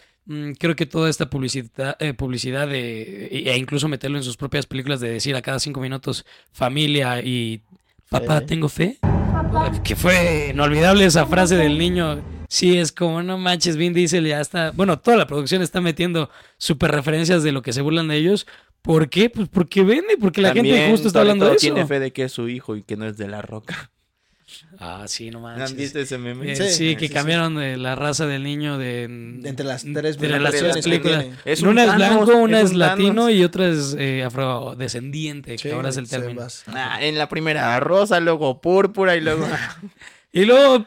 creo 0.59 0.77
que 0.77 0.87
toda 0.87 1.11
esta 1.11 1.29
publicidad, 1.29 1.97
eh, 2.01 2.15
publicidad 2.15 2.69
de, 2.69 3.27
e 3.27 3.57
incluso 3.57 3.89
meterlo 3.89 4.17
en 4.17 4.25
sus 4.25 4.37
propias 4.37 4.67
películas 4.67 5.01
de 5.01 5.11
decir 5.11 5.37
a 5.37 5.43
cada 5.43 5.59
cinco 5.59 5.81
minutos 5.81 6.25
familia 6.53 7.21
y 7.23 7.61
papá, 8.09 8.41
Fe. 8.41 8.47
tengo 8.47 8.69
fe. 8.69 8.99
Que 9.85 9.97
fue 9.97 10.51
inolvidable 10.53 11.05
esa 11.05 11.27
frase 11.27 11.57
del 11.57 11.79
niño. 11.79 12.23
Sí, 12.49 12.79
es 12.79 12.93
como, 12.93 13.23
no 13.23 13.39
manches, 13.39 13.77
Vin 13.77 13.93
Diesel 13.93 14.27
ya 14.27 14.41
está. 14.41 14.71
Bueno, 14.71 14.99
toda 14.99 15.17
la 15.17 15.27
producción 15.27 15.63
está 15.63 15.81
metiendo 15.81 16.31
super 16.57 16.91
referencias 16.91 17.43
de 17.43 17.53
lo 17.53 17.63
que 17.63 17.73
se 17.73 17.83
burlan 17.83 18.09
de 18.09 18.17
ellos. 18.17 18.47
¿Por 18.83 19.09
qué? 19.09 19.31
Pues 19.31 19.49
porque 19.49 19.83
vende, 19.83 20.17
porque 20.21 20.43
la 20.43 20.53
gente 20.53 20.91
justo 20.91 21.09
está 21.09 21.21
hablando 21.21 21.47
de 21.47 21.53
eso. 21.53 21.61
tiene 21.61 21.87
fe 21.87 21.99
de 22.01 22.13
que 22.13 22.25
es 22.25 22.33
su 22.33 22.49
hijo 22.49 22.77
y 22.77 22.83
que 22.83 22.97
no 22.97 23.07
es 23.07 23.17
de 23.17 23.29
la 23.29 23.43
roca. 23.43 23.91
Ah, 24.79 25.05
sí, 25.07 25.31
no 25.31 25.47
¿Han 25.47 25.59
manches. 25.59 25.77
visto 25.77 25.99
ese 25.99 26.19
meme? 26.19 26.53
Eh, 26.53 26.57
Sí, 26.71 26.97
que 26.97 27.09
sí. 27.09 27.13
cambiaron 27.15 27.57
de 27.57 27.77
la 27.77 27.95
raza 27.95 28.27
del 28.27 28.43
niño 28.43 28.79
de 28.79 29.05
Entre 29.05 29.65
las 29.65 29.83
tres 29.85 30.19
de 30.19 30.29
las 30.39 30.53
tres 30.55 30.85
películas. 30.85 31.27
Es 31.45 31.63
un 31.63 31.69
una 31.69 31.83
es 31.85 31.89
Thanos, 31.91 32.27
blanco, 32.27 32.37
una 32.43 32.59
es 32.61 32.67
es, 32.67 32.71
un 32.73 32.79
latino 32.79 33.09
Thanos. 33.27 33.31
y 33.33 33.45
otra 33.45 33.69
es 33.69 33.97
eh, 33.99 34.25
afrodescendiente, 34.25 35.59
Sí, 35.59 35.69
que 35.69 35.75
ahora 35.75 35.91
es 35.91 35.97
el 35.97 36.09
término. 36.09 36.47
Ah, 36.69 36.99
en 37.03 37.19
la 37.19 37.29
primera 37.29 37.79
rosa, 37.81 38.21
luego 38.21 38.61
púrpura 38.61 39.17
y 39.17 39.21
luego... 39.21 39.47
Y 40.37 40.47
luego, 40.47 40.85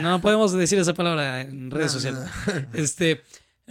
no 0.00 0.22
podemos 0.22 0.54
decir 0.54 0.78
esa 0.78 0.94
palabra 0.94 1.42
en 1.42 1.70
redes 1.70 1.88
No, 1.88 2.00
sociales. 2.00 2.30
Este, 2.72 3.20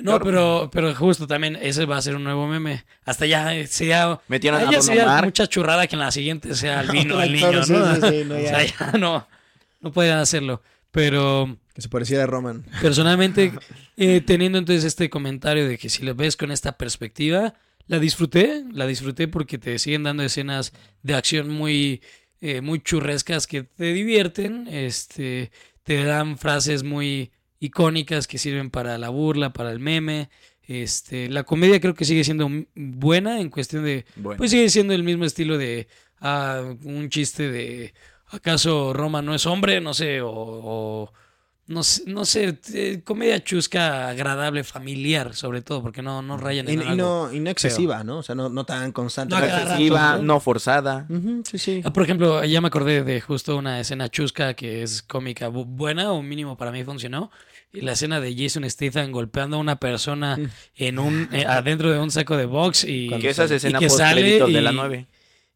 no, 0.02 0.20
pero, 0.20 0.70
pero 0.72 0.94
justo 0.96 1.28
también 1.28 1.58
ese 1.62 1.86
va 1.86 1.98
a 1.98 2.02
ser 2.02 2.16
un 2.16 2.24
nuevo 2.24 2.48
meme. 2.48 2.86
Hasta 3.06 3.26
ya 3.26 3.52
sería, 3.68 4.20
Metieron 4.28 4.62
a 4.62 4.72
ya 4.80 5.22
mucha 5.24 5.48
churrada 5.48 5.88
que 5.88 5.96
en 5.96 6.00
la 6.02 6.12
siguiente 6.12 6.56
sea 6.56 6.82
el 6.82 6.92
vino 6.92 7.22
el 7.22 7.34
niño, 7.34 7.52
¿no? 7.52 7.64
sí, 7.66 8.24
no, 8.26 8.36
o 8.36 8.40
ya. 8.40 8.50
sea, 8.50 8.92
ya 8.92 8.98
no, 8.98 9.28
no 9.82 9.92
pueden 9.92 10.18
hacerlo. 10.18 10.62
Pero 10.92 11.58
Que 11.74 11.82
se 11.82 11.90
pareciera 11.90 12.24
a 12.24 12.28
Roman. 12.28 12.66
personalmente, 12.82 13.54
eh, 13.98 14.22
teniendo 14.22 14.58
entonces 14.58 14.84
este 14.86 15.10
comentario 15.10 15.68
de 15.68 15.78
que 15.78 15.90
si 15.90 16.04
lo 16.04 16.16
ves 16.16 16.36
con 16.36 16.52
esta 16.52 16.78
perspectiva, 16.78 17.54
la 17.88 18.00
disfruté, 18.00 18.64
la 18.72 18.88
disfruté 18.88 19.28
porque 19.28 19.58
te 19.58 19.78
siguen 19.80 20.04
dando 20.04 20.24
escenas 20.24 20.74
de 21.04 21.16
acción 21.16 21.50
muy, 21.50 22.02
eh, 22.42 22.62
muy 22.62 22.80
churrescas 22.82 23.48
que 23.48 23.64
te 23.64 23.94
divierten, 23.94 24.68
este, 24.68 25.52
te 25.84 26.04
dan 26.04 26.38
frases 26.38 26.84
muy 26.84 27.32
icónicas 27.60 28.28
que 28.28 28.38
sirven 28.38 28.70
para 28.70 28.98
la 28.98 29.10
burla, 29.10 29.54
para 29.54 29.72
el 29.72 29.80
meme. 29.80 30.30
Este, 30.64 31.30
la 31.30 31.44
comedia 31.44 31.80
creo 31.80 31.96
que 31.96 32.06
sigue 32.06 32.24
siendo 32.24 32.48
buena 32.76 33.42
en 33.42 33.50
cuestión 33.50 33.84
de, 33.84 34.06
Bueno, 34.16 34.38
pues 34.38 34.52
sigue 34.52 34.70
siendo 34.70 34.94
el 34.94 35.04
mismo 35.04 35.26
estilo 35.26 35.58
de 35.58 35.88
ah, 36.20 36.62
un 36.84 37.10
chiste 37.10 37.50
de 37.52 37.94
¿acaso 38.28 38.94
Roma 38.94 39.22
no 39.22 39.34
es 39.34 39.46
hombre? 39.46 39.82
No 39.82 39.94
sé, 39.94 40.22
o, 40.22 40.32
o 40.32 41.14
no 41.70 41.84
sé, 41.84 42.04
no 42.08 42.26
sé, 42.26 42.60
eh, 42.74 43.02
comedia 43.06 43.42
chusca, 43.44 44.10
agradable, 44.10 44.64
familiar, 44.64 45.34
sobre 45.36 45.62
todo, 45.62 45.82
porque 45.82 46.02
no, 46.02 46.22
no 46.22 46.36
rayan 46.36 46.68
en 46.68 46.80
y 46.82 46.84
algo. 46.84 46.96
no, 47.28 47.34
y 47.34 47.40
no 47.40 47.50
excesiva, 47.50 48.04
¿no? 48.04 48.18
O 48.18 48.24
sea, 48.24 48.36
no, 48.36 48.50
no 48.50 48.66
tan 48.66 48.92
constante. 48.92 49.34
No, 49.34 49.40
no 49.40 49.46
a 49.46 49.48
cada 49.48 49.60
rato, 49.62 49.72
excesiva, 49.74 50.18
¿no? 50.18 50.24
no 50.24 50.40
forzada. 50.40 51.08
Sí, 51.50 51.58
sí. 51.58 51.82
Ah, 51.86 51.94
Por 51.94 52.04
ejemplo, 52.04 52.44
ya 52.44 52.60
me 52.60 52.68
acordé 52.68 53.04
de 53.04 53.22
justo 53.22 53.56
una 53.56 53.80
escena 53.80 54.10
chusca 54.10 54.54
que 54.56 54.84
es 54.84 55.02
cómica 55.04 55.50
bu- 55.50 55.66
buena, 55.66 56.12
o 56.12 56.22
mínimo 56.22 56.58
para 56.58 56.72
mí 56.72 56.84
funcionó. 56.84 57.32
Y 57.72 57.82
la 57.82 57.92
escena 57.92 58.20
de 58.20 58.36
Jason 58.36 58.68
Statham 58.68 59.12
golpeando 59.12 59.58
a 59.58 59.60
una 59.60 59.80
persona 59.80 60.38
Mm. 60.38 60.48
en 60.76 60.98
un 61.00 61.30
eh, 61.32 61.46
adentro 61.48 61.92
de 61.92 62.00
un 62.00 62.10
saco 62.10 62.36
de 62.36 62.46
box 62.48 62.84
y, 62.84 63.10
Que 63.10 63.30
esas 63.30 63.52
y 63.52 63.54
escenas 63.54 63.80
que 63.80 63.88
post 63.88 64.00
sale 64.00 64.22
créditos 64.22 64.50
y, 64.50 64.54
de 64.54 64.62
la 64.62 64.72
9. 64.72 65.08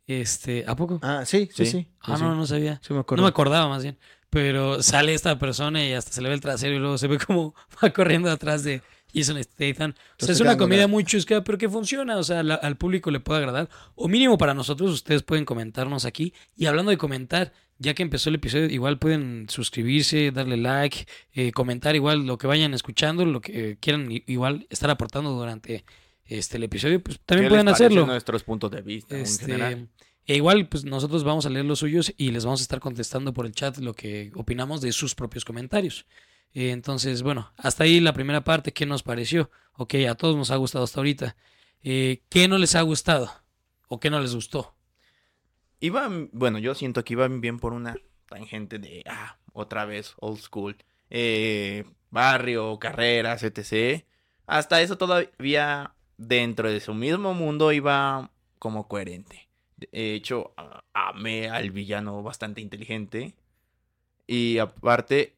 Este, 0.05 0.63
¿a 0.67 0.75
poco? 0.75 0.99
Ah, 1.01 1.23
sí, 1.25 1.49
sí, 1.53 1.65
Sí. 1.65 1.71
sí. 1.71 1.87
ah, 2.01 2.17
sí, 2.17 2.23
no, 2.23 2.35
no 2.35 2.45
sabía. 2.45 2.79
Sí 2.85 2.93
me 2.93 2.99
acuerdo. 2.99 3.21
No 3.21 3.25
me 3.25 3.29
acordaba 3.29 3.67
más 3.67 3.81
bien. 3.83 3.97
Pero 4.33 4.81
sale 4.81 5.13
esta 5.13 5.37
persona 5.37 5.85
y 5.85 5.93
hasta 5.93 6.11
se 6.11 6.21
le 6.21 6.27
ve 6.29 6.35
el 6.35 6.41
trasero 6.41 6.75
y 6.75 6.79
luego 6.79 6.97
se 6.97 7.07
ve 7.07 7.17
como 7.19 7.53
va 7.83 7.89
corriendo 7.91 8.29
atrás 8.31 8.63
de 8.63 8.81
Jason 9.13 9.41
Statham. 9.43 9.91
O 9.91 9.93
sea, 9.93 10.03
Estoy 10.17 10.33
es 10.33 10.41
una 10.41 10.51
la- 10.51 10.57
muy 10.87 11.03
chusca, 11.03 11.43
pero 11.43 11.57
que 11.59 11.69
funciona. 11.69 12.17
O 12.17 12.23
sea, 12.23 12.41
la- 12.41 12.55
al 12.55 12.75
público 12.77 13.11
le 13.11 13.19
puede 13.19 13.39
agradar. 13.39 13.69
O 13.95 14.07
mínimo 14.07 14.37
para 14.39 14.53
nosotros, 14.55 14.91
ustedes 14.91 15.21
pueden 15.21 15.45
comentarnos 15.45 16.05
aquí. 16.05 16.33
Y 16.57 16.65
hablando 16.65 16.89
de 16.89 16.97
comentar, 16.97 17.53
ya 17.77 17.93
que 17.93 18.01
empezó 18.01 18.29
el 18.29 18.35
episodio, 18.35 18.65
igual 18.65 18.97
pueden 18.97 19.45
suscribirse, 19.49 20.31
darle 20.31 20.57
like, 20.57 21.05
eh, 21.33 21.51
comentar 21.51 21.95
igual 21.95 22.25
lo 22.25 22.37
que 22.39 22.47
vayan 22.47 22.73
escuchando, 22.73 23.25
lo 23.25 23.39
que 23.39 23.77
quieran 23.79 24.07
igual 24.25 24.65
estar 24.71 24.89
aportando 24.89 25.29
durante 25.31 25.85
este 26.25 26.57
el 26.57 26.63
episodio, 26.63 27.03
pues 27.03 27.19
también 27.25 27.45
¿Qué 27.45 27.49
pueden 27.49 27.65
les 27.67 27.75
hacerlo. 27.75 28.05
nuestros 28.07 28.43
puntos 28.43 28.71
de 28.71 28.81
vista 28.81 29.15
en 29.17 29.25
general? 29.27 29.89
E 30.25 30.35
igual, 30.35 30.67
pues 30.69 30.85
nosotros 30.85 31.23
vamos 31.23 31.45
a 31.45 31.49
leer 31.49 31.65
los 31.65 31.79
suyos 31.79 32.13
y 32.17 32.31
les 32.31 32.45
vamos 32.45 32.61
a 32.61 32.63
estar 32.63 32.79
contestando 32.79 33.33
por 33.33 33.45
el 33.45 33.51
chat 33.51 33.77
lo 33.77 33.93
que 33.93 34.31
opinamos 34.35 34.79
de 34.81 34.91
sus 34.93 35.15
propios 35.15 35.43
comentarios. 35.43 36.05
Eh, 36.53 36.71
entonces, 36.71 37.23
bueno, 37.23 37.51
hasta 37.57 37.83
ahí 37.83 37.99
la 37.99 38.13
primera 38.13 38.43
parte. 38.43 38.71
¿Qué 38.71 38.85
nos 38.85 39.03
pareció? 39.03 39.51
Ok, 39.73 39.95
a 40.09 40.15
todos 40.15 40.35
nos 40.35 40.51
ha 40.51 40.55
gustado 40.55 40.85
hasta 40.85 40.99
ahorita. 40.99 41.35
Eh, 41.83 42.21
¿Qué 42.29 42.47
no 42.47 42.57
les 42.57 42.75
ha 42.75 42.81
gustado? 42.81 43.29
¿O 43.87 43.99
qué 43.99 44.09
no 44.09 44.19
les 44.21 44.33
gustó? 44.33 44.75
Iban, 45.79 46.29
bueno, 46.31 46.59
yo 46.59 46.73
siento 46.75 47.03
que 47.03 47.13
iban 47.13 47.41
bien 47.41 47.59
por 47.59 47.73
una 47.73 47.95
tangente 48.29 48.79
de, 48.79 49.03
ah, 49.05 49.37
otra 49.51 49.83
vez, 49.83 50.13
old 50.21 50.39
school, 50.39 50.77
eh, 51.09 51.83
barrio, 52.09 52.79
carreras, 52.79 53.43
etc. 53.43 54.05
Hasta 54.45 54.81
eso 54.81 54.97
todavía 54.97 55.95
dentro 56.17 56.71
de 56.71 56.79
su 56.79 56.93
mismo 56.93 57.33
mundo 57.33 57.73
iba 57.73 58.31
como 58.59 58.87
coherente. 58.87 59.49
De 59.77 60.13
hecho, 60.15 60.53
a- 60.57 60.83
amé 60.93 61.49
al 61.49 61.71
villano 61.71 62.21
bastante 62.23 62.61
inteligente. 62.61 63.33
Y 64.27 64.57
aparte, 64.59 65.35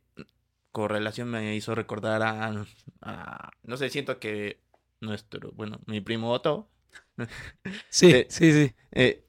correlación 0.72 1.30
me 1.30 1.56
hizo 1.56 1.74
recordar 1.76 2.22
a, 2.24 2.66
a- 3.02 3.50
no 3.64 3.78
sé, 3.78 3.90
siento 3.90 4.20
que 4.20 4.60
nuestro, 5.02 5.52
bueno, 5.54 5.80
mi 5.86 6.02
primo 6.02 6.32
Otto, 6.32 6.70
Sí, 7.90 8.12
Eh, 8.12 8.28
sí, 8.30 8.52
sí. 8.54 8.74
eh, 8.92 9.22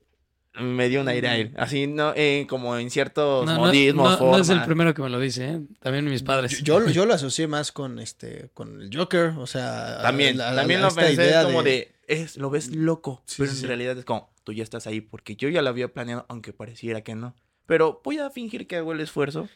me 0.60 0.88
dio 0.88 1.02
un 1.02 1.08
aire 1.08 1.28
a 1.28 1.36
él. 1.36 1.54
Así, 1.58 1.86
no, 1.86 2.12
eh, 2.16 2.46
como 2.48 2.76
en 2.78 2.90
ciertos 2.90 3.44
No, 3.46 3.54
no- 3.54 3.60
modismos, 3.60 4.20
no- 4.20 4.30
no 4.32 4.38
es 4.38 4.48
el 4.48 4.62
primero 4.62 4.94
que 4.94 5.02
me 5.02 5.10
lo 5.10 5.20
dice, 5.20 5.48
¿eh? 5.50 5.60
También 5.80 6.04
mis 6.06 6.22
padres. 6.22 6.62
Yo, 6.62 6.80
yo, 6.80 6.86
yo 6.90 7.06
lo 7.06 7.14
asocié 7.14 7.46
más 7.46 7.72
con 7.72 7.98
este, 7.98 8.50
con 8.54 8.80
el 8.80 8.90
Joker, 8.96 9.34
o 9.38 9.46
sea, 9.46 10.00
También, 10.02 10.38
la- 10.38 10.50
la- 10.52 10.60
también 10.62 10.80
la- 10.80 10.88
lo 10.88 10.94
pensé 10.94 11.12
idea 11.14 11.44
como 11.44 11.62
de, 11.62 11.92
es, 12.08 12.36
lo 12.38 12.50
ves 12.50 12.74
loco, 12.74 13.22
Sí, 13.26 13.36
pero 13.38 13.50
sí, 13.50 13.56
en 13.56 13.60
sí. 13.62 13.66
realidad 13.66 13.98
es 13.98 14.04
como, 14.04 14.30
tú 14.46 14.52
ya 14.52 14.62
estás 14.62 14.86
ahí, 14.86 15.00
porque 15.00 15.34
yo 15.34 15.48
ya 15.48 15.60
lo 15.60 15.70
había 15.70 15.92
planeado, 15.92 16.24
aunque 16.28 16.52
pareciera 16.52 17.00
que 17.00 17.16
no. 17.16 17.34
Pero 17.66 18.00
voy 18.04 18.18
a 18.18 18.30
fingir 18.30 18.68
que 18.68 18.76
hago 18.76 18.92
el 18.92 19.00
esfuerzo, 19.00 19.48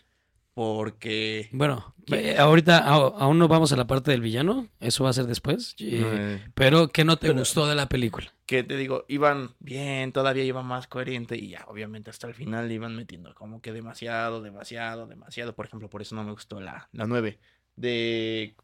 porque... 0.52 1.48
Bueno, 1.52 1.94
eh, 2.08 2.34
ahorita 2.36 2.78
a- 2.78 2.94
aún 2.94 3.38
no 3.38 3.46
vamos 3.46 3.72
a 3.72 3.76
la 3.76 3.86
parte 3.86 4.10
del 4.10 4.20
villano. 4.20 4.66
Eso 4.80 5.04
va 5.04 5.10
a 5.10 5.12
ser 5.12 5.26
después. 5.26 5.76
Eh, 5.78 6.44
pero, 6.54 6.88
¿qué 6.88 7.04
no 7.04 7.18
te 7.18 7.28
pero- 7.28 7.38
gustó 7.38 7.68
de 7.68 7.76
la 7.76 7.88
película? 7.88 8.32
que 8.46 8.64
te 8.64 8.76
digo, 8.76 9.04
iban 9.06 9.54
bien, 9.60 10.10
todavía 10.10 10.42
iban 10.42 10.66
más 10.66 10.88
coherente 10.88 11.36
y 11.36 11.50
ya, 11.50 11.64
obviamente 11.68 12.10
hasta 12.10 12.26
el 12.26 12.34
final 12.34 12.72
iban 12.72 12.96
metiendo 12.96 13.32
como 13.36 13.62
que 13.62 13.72
demasiado, 13.72 14.42
demasiado, 14.42 15.06
demasiado. 15.06 15.54
Por 15.54 15.66
ejemplo, 15.66 15.88
por 15.88 16.02
eso 16.02 16.16
no 16.16 16.24
me 16.24 16.32
gustó 16.32 16.60
la, 16.60 16.88
la 16.90 17.06
9. 17.06 17.38
De 17.76 18.56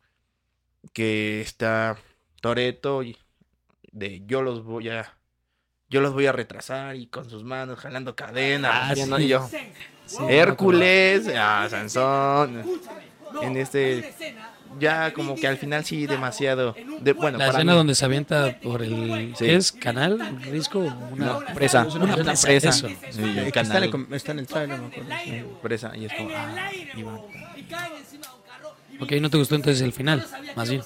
que 0.92 1.40
está 1.40 1.96
Toreto 2.40 3.04
y 3.04 3.16
de 3.92 4.24
yo 4.26 4.42
los 4.42 4.64
voy 4.64 4.88
a 4.88 5.15
yo 5.88 6.00
los 6.00 6.12
voy 6.12 6.26
a 6.26 6.32
retrasar 6.32 6.96
y 6.96 7.06
con 7.06 7.28
sus 7.30 7.44
manos 7.44 7.78
jalando 7.78 8.14
cadenas. 8.16 8.70
Ah, 8.74 8.94
sí. 8.94 9.02
y 9.24 9.28
yo, 9.28 9.48
Sí, 10.06 10.18
Hércules, 10.28 11.28
a 11.28 11.68
Sansón. 11.68 12.64
En 13.42 13.56
este 13.56 14.14
ya 14.78 15.12
como 15.14 15.36
que 15.36 15.46
al 15.48 15.56
final 15.56 15.84
sí 15.84 16.06
demasiado 16.06 16.74
de, 17.00 17.12
bueno, 17.14 17.38
La 17.38 17.46
para 17.46 17.58
escena 17.58 17.72
mí- 17.72 17.78
donde 17.78 17.94
se 17.94 18.04
avienta 18.04 18.58
por 18.62 18.82
el 18.82 19.34
Sí. 19.36 19.44
¿qué 19.46 19.54
es? 19.56 19.72
¿Canal? 19.72 20.18
¿Risco? 20.50 20.80
Una 20.80 21.26
No, 21.26 21.40
presa, 21.54 21.86
Una 21.86 22.04
una 22.04 22.14
presa, 22.16 22.46
presa. 22.46 22.68
eso. 22.70 22.88
Sí, 23.10 23.22
el 23.22 23.52
que 23.52 23.60
está, 23.60 23.84
en 23.84 23.90
canal. 23.90 24.06
está 24.14 24.32
en 24.32 24.38
el 24.40 24.46
trailer, 24.46 24.78
no 24.78 24.88
me 24.88 24.92
acuerdo. 24.92 25.10
sí. 25.24 25.44
presa 25.62 25.96
y 25.96 26.04
es 26.04 26.12
como 26.12 26.30
ah, 26.34 26.70
iba- 26.94 27.20
Ok, 29.00 29.12
no 29.20 29.28
te 29.30 29.36
gustó 29.38 29.54
entonces 29.54 29.82
el 29.82 29.92
final, 29.92 30.26
más 30.54 30.68
bien. 30.68 30.82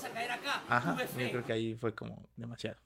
Ajá, 0.68 0.96
yo 1.18 1.30
creo 1.30 1.44
que 1.44 1.52
ahí 1.52 1.74
fue 1.80 1.92
como 1.94 2.22
demasiado. 2.36 2.76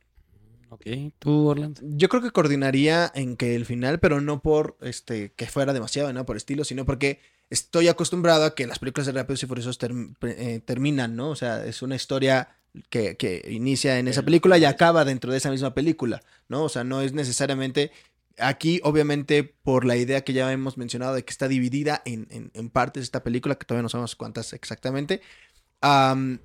Ok, 0.75 0.87
tú, 1.21 1.47
Orlando. 1.49 1.81
Yo 1.85 2.09
creo 2.09 2.21
que 2.21 2.33
coordinaría 2.33 3.11
en 3.15 3.37
que 3.37 3.55
el 3.55 3.65
final, 3.65 4.01
pero 4.01 4.21
no 4.21 4.43
por 4.43 4.77
este 4.81 5.33
que 5.35 5.47
fuera 5.47 5.73
demasiado, 5.73 6.13
no 6.13 6.27
por 6.27 6.37
estilo, 6.37 6.65
sino 6.65 6.85
porque 6.85 7.21
estoy 7.49 7.87
acostumbrado 7.87 8.45
a 8.45 8.55
que 8.57 8.67
las 8.67 8.81
películas 8.81 9.07
de 9.07 9.13
Rápidos 9.13 9.43
y 9.45 9.47
Furiosos 9.47 9.79
eh, 10.23 10.61
terminan, 10.65 11.15
¿no? 11.15 11.31
O 11.31 11.37
sea, 11.37 11.65
es 11.65 11.81
una 11.83 11.95
historia 11.95 12.57
que, 12.91 13.17
que 13.17 13.47
inicia 13.49 14.01
en 14.01 14.09
esa 14.09 14.25
película 14.25 14.59
y 14.59 14.65
acaba 14.65 15.05
dentro 15.05 15.31
de 15.31 15.39
esa 15.39 15.51
misma 15.53 15.75
película, 15.75 16.23
¿no? 16.49 16.65
O 16.65 16.69
sea, 16.69 16.83
no 16.83 17.03
es 17.03 17.13
necesariamente 17.13 17.93
aquí, 18.39 18.81
obviamente, 18.83 19.45
por 19.45 19.85
la 19.85 19.97
idea 19.97 20.25
que 20.25 20.33
ya 20.33 20.51
hemos 20.51 20.77
mencionado 20.77 21.15
de 21.15 21.25
que 21.25 21.31
está 21.31 21.47
dividida 21.47 22.03
en, 22.05 22.27
en- 22.31 22.51
en 22.53 22.69
partes 22.71 23.05
esta 23.05 23.23
película, 23.23 23.55
que 23.55 23.65
todavía 23.65 23.83
no 23.85 23.89
sabemos 23.89 24.17
cuántas 24.17 24.53
exactamente, 24.55 25.21
am, 25.81 26.41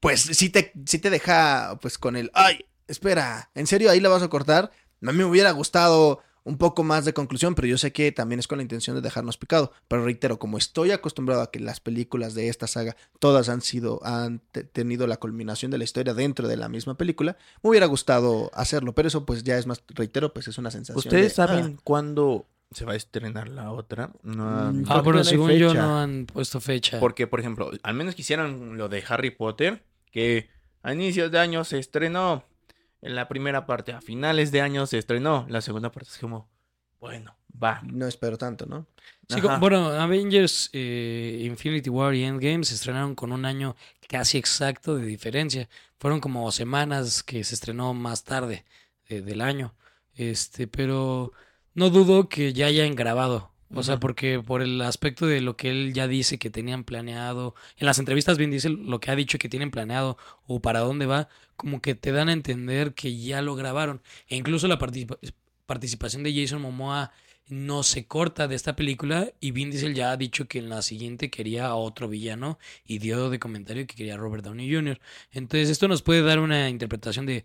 pues 0.00 0.20
sí 0.22 0.50
te, 0.50 0.72
sí 0.86 0.98
te 0.98 1.10
deja 1.10 1.78
pues 1.80 1.98
con 1.98 2.16
el, 2.16 2.30
ay, 2.34 2.60
espera, 2.88 3.50
¿en 3.54 3.66
serio 3.66 3.90
ahí 3.90 4.00
la 4.00 4.08
vas 4.08 4.22
a 4.22 4.28
cortar? 4.28 4.70
A 5.02 5.12
mí 5.12 5.18
me 5.18 5.24
hubiera 5.24 5.50
gustado 5.52 6.20
un 6.44 6.56
poco 6.56 6.82
más 6.82 7.04
de 7.04 7.12
conclusión, 7.12 7.54
pero 7.54 7.68
yo 7.68 7.76
sé 7.76 7.92
que 7.92 8.10
también 8.10 8.38
es 8.40 8.48
con 8.48 8.56
la 8.56 8.62
intención 8.62 8.96
de 8.96 9.02
dejarnos 9.02 9.36
picado. 9.36 9.70
Pero 9.86 10.02
reitero, 10.04 10.38
como 10.38 10.56
estoy 10.56 10.92
acostumbrado 10.92 11.42
a 11.42 11.50
que 11.50 11.60
las 11.60 11.78
películas 11.78 12.32
de 12.34 12.48
esta 12.48 12.66
saga 12.66 12.96
todas 13.18 13.50
han 13.50 13.60
sido, 13.60 14.00
han 14.02 14.40
te- 14.52 14.64
tenido 14.64 15.06
la 15.06 15.18
culminación 15.18 15.70
de 15.70 15.76
la 15.78 15.84
historia 15.84 16.14
dentro 16.14 16.48
de 16.48 16.56
la 16.56 16.70
misma 16.70 16.96
película, 16.96 17.36
me 17.62 17.68
hubiera 17.70 17.84
gustado 17.86 18.50
hacerlo, 18.54 18.94
pero 18.94 19.08
eso 19.08 19.26
pues 19.26 19.44
ya 19.44 19.58
es 19.58 19.66
más, 19.66 19.82
reitero, 19.88 20.32
pues 20.32 20.48
es 20.48 20.56
una 20.56 20.70
sensación. 20.70 20.98
¿Ustedes 20.98 21.32
de, 21.32 21.34
saben 21.34 21.74
ah, 21.76 21.80
cuándo 21.84 22.46
se 22.70 22.86
va 22.86 22.94
a 22.94 22.96
estrenar 22.96 23.48
la 23.48 23.70
otra? 23.70 24.10
No 24.22 24.48
han- 24.48 24.80
Mm, 24.80 24.84
Ah, 24.88 24.92
Creo 24.92 25.02
que 25.02 25.04
pero 25.04 25.12
no 25.12 25.18
hay 25.18 25.24
según 25.26 25.50
yo 25.52 25.74
no 25.74 25.98
han 26.00 26.24
puesto 26.26 26.60
fecha. 26.62 26.98
Porque, 26.98 27.26
por 27.26 27.40
ejemplo, 27.40 27.70
al 27.82 27.94
menos 27.94 28.14
quisieran 28.14 28.78
lo 28.78 28.88
de 28.88 29.04
Harry 29.06 29.30
Potter, 29.32 29.84
que 30.10 30.48
a 30.82 30.94
inicios 30.94 31.30
de 31.30 31.38
año 31.40 31.62
se 31.64 31.78
estrenó. 31.78 32.42
En 33.02 33.14
la 33.14 33.28
primera 33.28 33.64
parte, 33.66 33.92
a 33.92 34.00
finales 34.00 34.50
de 34.50 34.60
año 34.60 34.86
se 34.86 34.98
estrenó. 34.98 35.46
La 35.48 35.60
segunda 35.60 35.90
parte 35.92 36.10
es 36.10 36.18
como, 36.18 36.48
bueno, 37.00 37.36
va. 37.62 37.80
no 37.84 38.06
espero 38.06 38.36
tanto, 38.38 38.66
¿no? 38.66 38.86
Sí, 39.28 39.40
como- 39.40 39.58
bueno, 39.60 39.88
Avengers, 39.90 40.70
eh, 40.72 41.42
Infinity 41.44 41.90
War 41.90 42.14
y 42.14 42.24
Endgame 42.24 42.64
se 42.64 42.74
estrenaron 42.74 43.14
con 43.14 43.30
un 43.32 43.44
año 43.44 43.76
casi 44.08 44.38
exacto 44.38 44.96
de 44.96 45.06
diferencia. 45.06 45.68
Fueron 45.98 46.20
como 46.20 46.50
semanas 46.50 47.22
que 47.22 47.44
se 47.44 47.54
estrenó 47.54 47.94
más 47.94 48.24
tarde 48.24 48.64
eh, 49.06 49.20
del 49.20 49.40
año. 49.42 49.74
Este, 50.14 50.66
pero 50.66 51.32
no 51.74 51.90
dudo 51.90 52.28
que 52.28 52.52
ya 52.52 52.66
hayan 52.66 52.94
grabado. 52.96 53.52
O 53.74 53.82
sea, 53.82 54.00
porque 54.00 54.40
por 54.40 54.62
el 54.62 54.80
aspecto 54.80 55.26
de 55.26 55.42
lo 55.42 55.56
que 55.56 55.70
él 55.70 55.92
ya 55.92 56.08
dice 56.08 56.38
que 56.38 56.48
tenían 56.48 56.84
planeado, 56.84 57.54
en 57.76 57.84
las 57.86 57.98
entrevistas 57.98 58.38
bien 58.38 58.50
dice 58.50 58.70
lo 58.70 58.98
que 58.98 59.10
ha 59.10 59.16
dicho 59.16 59.38
que 59.38 59.50
tienen 59.50 59.70
planeado 59.70 60.16
o 60.46 60.60
para 60.60 60.80
dónde 60.80 61.04
va, 61.04 61.28
como 61.56 61.82
que 61.82 61.94
te 61.94 62.12
dan 62.12 62.30
a 62.30 62.32
entender 62.32 62.94
que 62.94 63.16
ya 63.18 63.42
lo 63.42 63.56
grabaron. 63.56 64.00
E 64.28 64.36
incluso 64.36 64.68
la 64.68 64.78
participa- 64.78 65.18
participación 65.66 66.22
de 66.22 66.34
Jason 66.34 66.62
Momoa 66.62 67.12
no 67.48 67.82
se 67.82 68.06
corta 68.06 68.48
de 68.48 68.54
esta 68.54 68.74
película 68.76 69.32
y 69.40 69.50
Vin 69.50 69.70
Diesel 69.70 69.94
ya 69.94 70.12
ha 70.12 70.16
dicho 70.16 70.48
que 70.48 70.58
en 70.58 70.68
la 70.70 70.82
siguiente 70.82 71.30
quería 71.30 71.66
a 71.66 71.74
otro 71.74 72.08
villano 72.08 72.58
y 72.86 72.98
dio 72.98 73.28
de 73.30 73.38
comentario 73.38 73.86
que 73.86 73.96
quería 73.96 74.14
a 74.14 74.18
Robert 74.18 74.44
Downey 74.44 74.72
Jr. 74.72 74.98
Entonces 75.32 75.68
esto 75.70 75.88
nos 75.88 76.02
puede 76.02 76.22
dar 76.22 76.38
una 76.40 76.68
interpretación 76.70 77.26
de 77.26 77.44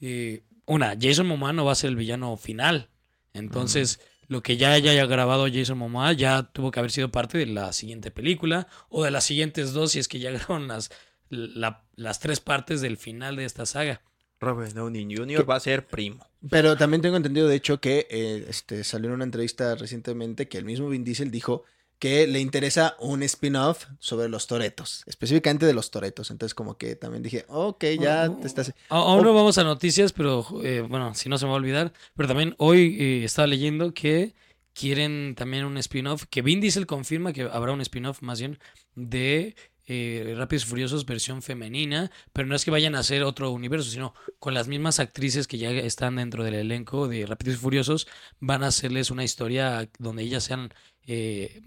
eh, 0.00 0.42
una, 0.66 0.96
Jason 1.00 1.26
Momoa 1.26 1.52
no 1.52 1.64
va 1.64 1.72
a 1.72 1.76
ser 1.76 1.90
el 1.90 1.96
villano 1.96 2.36
final. 2.36 2.88
Entonces 3.32 4.00
lo 4.28 4.42
que 4.42 4.56
ya 4.56 4.72
haya 4.72 5.04
grabado 5.06 5.46
Jason 5.52 5.78
Momoa 5.78 6.12
ya 6.12 6.44
tuvo 6.44 6.70
que 6.70 6.78
haber 6.80 6.90
sido 6.92 7.10
parte 7.10 7.38
de 7.38 7.46
la 7.46 7.72
siguiente 7.72 8.10
película 8.10 8.66
o 8.88 9.04
de 9.04 9.10
las 9.10 9.24
siguientes 9.24 9.72
dos 9.72 9.92
si 9.92 9.98
es 9.98 10.08
que 10.08 10.18
ya 10.20 10.30
grabaron 10.30 10.68
las, 10.68 10.90
la- 11.28 11.82
las 11.96 12.20
tres 12.20 12.40
partes 12.40 12.80
del 12.80 12.96
final 12.96 13.36
de 13.36 13.44
esta 13.44 13.66
saga. 13.66 14.00
Robert 14.40 14.72
Downey 14.72 15.04
Jr. 15.14 15.48
va 15.48 15.54
a 15.56 15.60
ser 15.60 15.86
primo. 15.86 16.26
Pero 16.50 16.76
también 16.76 17.00
tengo 17.00 17.16
entendido, 17.16 17.46
de 17.46 17.54
hecho, 17.54 17.80
que 17.80 18.08
eh, 18.10 18.46
este, 18.48 18.82
salió 18.82 19.08
en 19.08 19.14
una 19.14 19.24
entrevista 19.24 19.76
recientemente 19.76 20.48
que 20.48 20.58
el 20.58 20.64
mismo 20.64 20.88
Vin 20.88 21.04
Diesel 21.04 21.30
dijo 21.30 21.62
que 22.02 22.26
le 22.26 22.40
interesa 22.40 22.96
un 22.98 23.22
spin-off 23.22 23.86
sobre 24.00 24.28
los 24.28 24.48
toretos, 24.48 25.04
específicamente 25.06 25.66
de 25.66 25.72
los 25.72 25.92
toretos. 25.92 26.32
Entonces, 26.32 26.52
como 26.52 26.76
que 26.76 26.96
también 26.96 27.22
dije, 27.22 27.44
ok, 27.46 27.84
ya 28.00 28.28
te 28.40 28.48
estás. 28.48 28.74
Aún 28.88 29.20
Oh. 29.20 29.22
no 29.22 29.32
vamos 29.32 29.56
a 29.58 29.62
noticias, 29.62 30.12
pero 30.12 30.44
eh, 30.64 30.80
bueno, 30.80 31.14
si 31.14 31.28
no 31.28 31.38
se 31.38 31.44
me 31.44 31.50
va 31.50 31.54
a 31.54 31.60
olvidar. 31.60 31.92
Pero 32.16 32.26
también 32.26 32.56
hoy 32.58 32.96
eh, 32.98 33.24
estaba 33.24 33.46
leyendo 33.46 33.94
que 33.94 34.34
quieren 34.72 35.36
también 35.36 35.64
un 35.64 35.78
spin-off, 35.78 36.24
que 36.28 36.42
Vin 36.42 36.60
Diesel 36.60 36.88
confirma 36.88 37.32
que 37.32 37.42
habrá 37.42 37.70
un 37.70 37.80
spin-off 37.80 38.20
más 38.20 38.40
bien 38.40 38.58
de 38.96 39.54
eh, 39.86 40.34
Rápidos 40.36 40.64
y 40.64 40.66
Furiosos 40.66 41.06
versión 41.06 41.40
femenina, 41.40 42.10
pero 42.32 42.48
no 42.48 42.56
es 42.56 42.64
que 42.64 42.72
vayan 42.72 42.96
a 42.96 43.00
hacer 43.00 43.22
otro 43.22 43.52
universo, 43.52 43.88
sino 43.88 44.12
con 44.40 44.54
las 44.54 44.66
mismas 44.66 44.98
actrices 44.98 45.46
que 45.46 45.58
ya 45.58 45.70
están 45.70 46.16
dentro 46.16 46.42
del 46.42 46.54
elenco 46.54 47.06
de 47.06 47.26
Rápidos 47.26 47.54
y 47.54 47.58
Furiosos, 47.58 48.08
van 48.40 48.64
a 48.64 48.68
hacerles 48.68 49.12
una 49.12 49.22
historia 49.22 49.88
donde 50.00 50.24
ellas 50.24 50.42
sean 50.42 50.72
eh, 51.06 51.60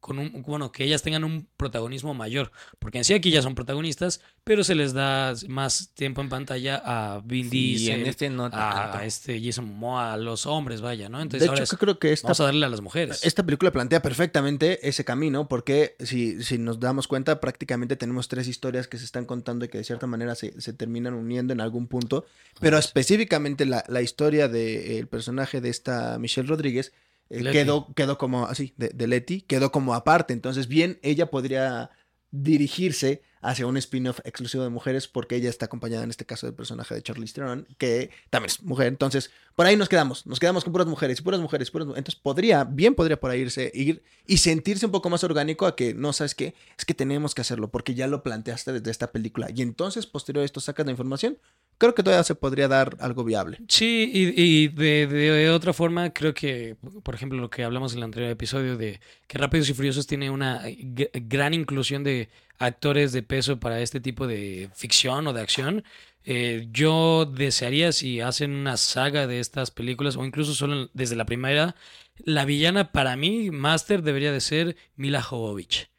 con 0.00 0.18
un, 0.18 0.42
bueno, 0.42 0.72
que 0.72 0.82
ellas 0.82 1.00
tengan 1.02 1.22
un 1.22 1.46
protagonismo 1.56 2.12
mayor, 2.12 2.50
porque 2.80 2.98
en 2.98 3.04
sí 3.04 3.14
aquí 3.14 3.30
ya 3.30 3.40
son 3.40 3.54
protagonistas, 3.54 4.20
pero 4.42 4.64
se 4.64 4.74
les 4.74 4.92
da 4.92 5.32
más 5.46 5.90
tiempo 5.94 6.20
en 6.20 6.28
pantalla 6.28 6.82
a 6.84 7.20
Vin 7.20 7.48
Sí, 7.48 7.76
Diesel, 7.76 8.00
en 8.00 8.06
este 8.08 8.28
no 8.28 8.50
a, 8.52 9.02
este 9.04 9.40
Jason 9.40 9.64
Momoa, 9.66 10.12
a 10.12 10.16
los 10.16 10.44
hombres, 10.46 10.80
vaya, 10.80 11.08
¿no? 11.08 11.18
De 11.18 11.22
Entonces 11.22 11.48
ahora 11.48 11.62
hecho, 11.62 11.74
es- 11.74 11.78
creo 11.78 12.00
que 12.00 12.12
esta, 12.12 12.26
vamos 12.26 12.40
a 12.40 12.44
darle 12.46 12.66
a 12.66 12.68
las 12.68 12.80
mujeres. 12.80 13.24
esta 13.24 13.44
película 13.46 13.70
plantea 13.70 14.02
perfectamente 14.02 14.88
ese 14.88 15.04
camino, 15.04 15.46
porque 15.46 15.94
si, 16.00 16.42
si 16.42 16.58
nos 16.58 16.80
damos 16.80 17.06
cuenta, 17.06 17.40
prácticamente 17.40 17.94
tenemos 17.94 18.26
tres 18.26 18.48
historias 18.48 18.88
que 18.88 18.98
se 18.98 19.04
están 19.04 19.24
contando 19.24 19.64
y 19.64 19.68
que 19.68 19.78
de 19.78 19.84
cierta 19.84 20.08
manera 20.08 20.34
se, 20.34 20.60
se 20.60 20.72
terminan 20.72 21.14
uniendo 21.14 21.52
en 21.52 21.60
algún 21.60 21.86
punto, 21.86 22.26
pero 22.60 22.76
específicamente 22.76 23.66
la, 23.66 23.84
la 23.86 24.02
historia 24.02 24.48
del 24.48 25.06
personaje 25.06 25.60
de 25.60 25.68
esta 25.68 26.18
Michelle 26.18 26.48
Rodríguez 26.48 26.92
eh, 27.30 27.42
quedó, 27.52 27.92
quedó 27.94 28.18
como 28.18 28.46
así, 28.46 28.74
de, 28.76 28.88
de 28.90 29.06
Letty, 29.06 29.42
quedó 29.42 29.72
como 29.72 29.94
aparte. 29.94 30.32
Entonces, 30.32 30.68
bien, 30.68 30.98
ella 31.02 31.30
podría 31.30 31.90
dirigirse 32.30 33.22
hacia 33.42 33.66
un 33.66 33.76
spin-off 33.76 34.20
exclusivo 34.24 34.62
de 34.62 34.70
mujeres 34.70 35.08
porque 35.08 35.34
ella 35.34 35.50
está 35.50 35.66
acompañada 35.66 36.04
en 36.04 36.10
este 36.10 36.24
caso 36.24 36.46
del 36.46 36.54
personaje 36.54 36.94
de 36.94 37.02
Charlize 37.02 37.34
Theron, 37.34 37.66
que 37.76 38.10
también 38.30 38.50
es 38.50 38.62
mujer. 38.62 38.86
Entonces, 38.86 39.30
por 39.56 39.66
ahí 39.66 39.76
nos 39.76 39.88
quedamos, 39.88 40.26
nos 40.26 40.38
quedamos 40.38 40.62
con 40.62 40.72
puras 40.72 40.86
mujeres, 40.86 41.18
y 41.18 41.22
puras 41.22 41.40
mujeres, 41.40 41.70
puras 41.72 41.88
mu- 41.88 41.96
Entonces, 41.96 42.20
podría, 42.20 42.62
bien 42.64 42.94
podría 42.94 43.18
por 43.18 43.32
ahí 43.32 43.40
irse, 43.40 43.70
ir 43.74 44.02
y 44.26 44.38
sentirse 44.38 44.86
un 44.86 44.92
poco 44.92 45.10
más 45.10 45.24
orgánico 45.24 45.66
a 45.66 45.74
que, 45.74 45.92
no, 45.92 46.12
¿sabes 46.12 46.34
qué? 46.36 46.54
Es 46.78 46.84
que 46.84 46.94
tenemos 46.94 47.34
que 47.34 47.40
hacerlo 47.40 47.68
porque 47.70 47.94
ya 47.94 48.06
lo 48.06 48.22
planteaste 48.22 48.72
desde 48.72 48.90
esta 48.92 49.10
película. 49.10 49.48
Y 49.52 49.60
entonces, 49.62 50.06
posterior 50.06 50.42
a 50.42 50.46
esto, 50.46 50.60
sacas 50.60 50.86
la 50.86 50.92
información. 50.92 51.36
Creo 51.82 51.96
que 51.96 52.04
todavía 52.04 52.22
se 52.22 52.36
podría 52.36 52.68
dar 52.68 52.96
algo 53.00 53.24
viable. 53.24 53.58
Sí, 53.66 54.08
y, 54.14 54.68
de, 54.68 55.50
otra 55.50 55.72
forma, 55.72 56.10
creo 56.10 56.32
que, 56.32 56.76
por 57.02 57.16
ejemplo, 57.16 57.40
lo 57.40 57.50
que 57.50 57.64
hablamos 57.64 57.90
en 57.90 57.98
el 57.98 58.04
anterior 58.04 58.30
episodio 58.30 58.76
de 58.76 59.00
que 59.26 59.36
Rápidos 59.36 59.68
y 59.68 59.74
Furiosos 59.74 60.06
tiene 60.06 60.30
una 60.30 60.62
gran 61.12 61.54
inclusión 61.54 62.04
de 62.04 62.28
actores 62.58 63.10
de 63.10 63.24
peso 63.24 63.58
para 63.58 63.80
este 63.80 63.98
tipo 63.98 64.28
de 64.28 64.70
ficción 64.76 65.26
o 65.26 65.32
de 65.32 65.40
acción. 65.40 65.82
Eh, 66.22 66.68
yo 66.70 67.24
desearía 67.26 67.90
si 67.90 68.20
hacen 68.20 68.52
una 68.52 68.76
saga 68.76 69.26
de 69.26 69.40
estas 69.40 69.72
películas 69.72 70.16
o 70.16 70.24
incluso 70.24 70.54
solo 70.54 70.88
desde 70.94 71.16
la 71.16 71.26
primera, 71.26 71.74
la 72.24 72.44
villana 72.44 72.92
para 72.92 73.16
mí, 73.16 73.50
Master, 73.50 74.04
debería 74.04 74.30
de 74.30 74.40
ser 74.40 74.76
Mila 74.94 75.20
Jovovich. 75.20 75.91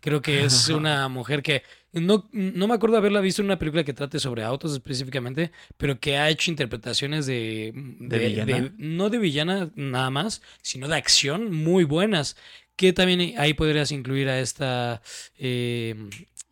Creo 0.00 0.22
que 0.22 0.44
es 0.44 0.68
una 0.68 1.08
mujer 1.08 1.42
que 1.42 1.62
no, 1.92 2.28
no 2.32 2.68
me 2.68 2.74
acuerdo 2.74 2.96
haberla 2.96 3.20
visto 3.20 3.42
en 3.42 3.46
una 3.46 3.58
película 3.58 3.82
que 3.84 3.92
trate 3.92 4.18
sobre 4.20 4.42
autos 4.44 4.72
específicamente, 4.72 5.50
pero 5.76 5.98
que 5.98 6.16
ha 6.18 6.30
hecho 6.30 6.50
interpretaciones 6.50 7.26
de, 7.26 7.72
¿De 7.74 8.18
villana? 8.18 8.72
no 8.78 9.10
de 9.10 9.18
villana 9.18 9.70
nada 9.74 10.10
más, 10.10 10.42
sino 10.62 10.88
de 10.88 10.96
acción 10.96 11.52
muy 11.52 11.84
buenas. 11.84 12.36
Que 12.76 12.92
también 12.94 13.34
ahí 13.38 13.52
podrías 13.54 13.92
incluir 13.92 14.28
a 14.30 14.40
esta 14.40 15.02
eh, 15.38 15.94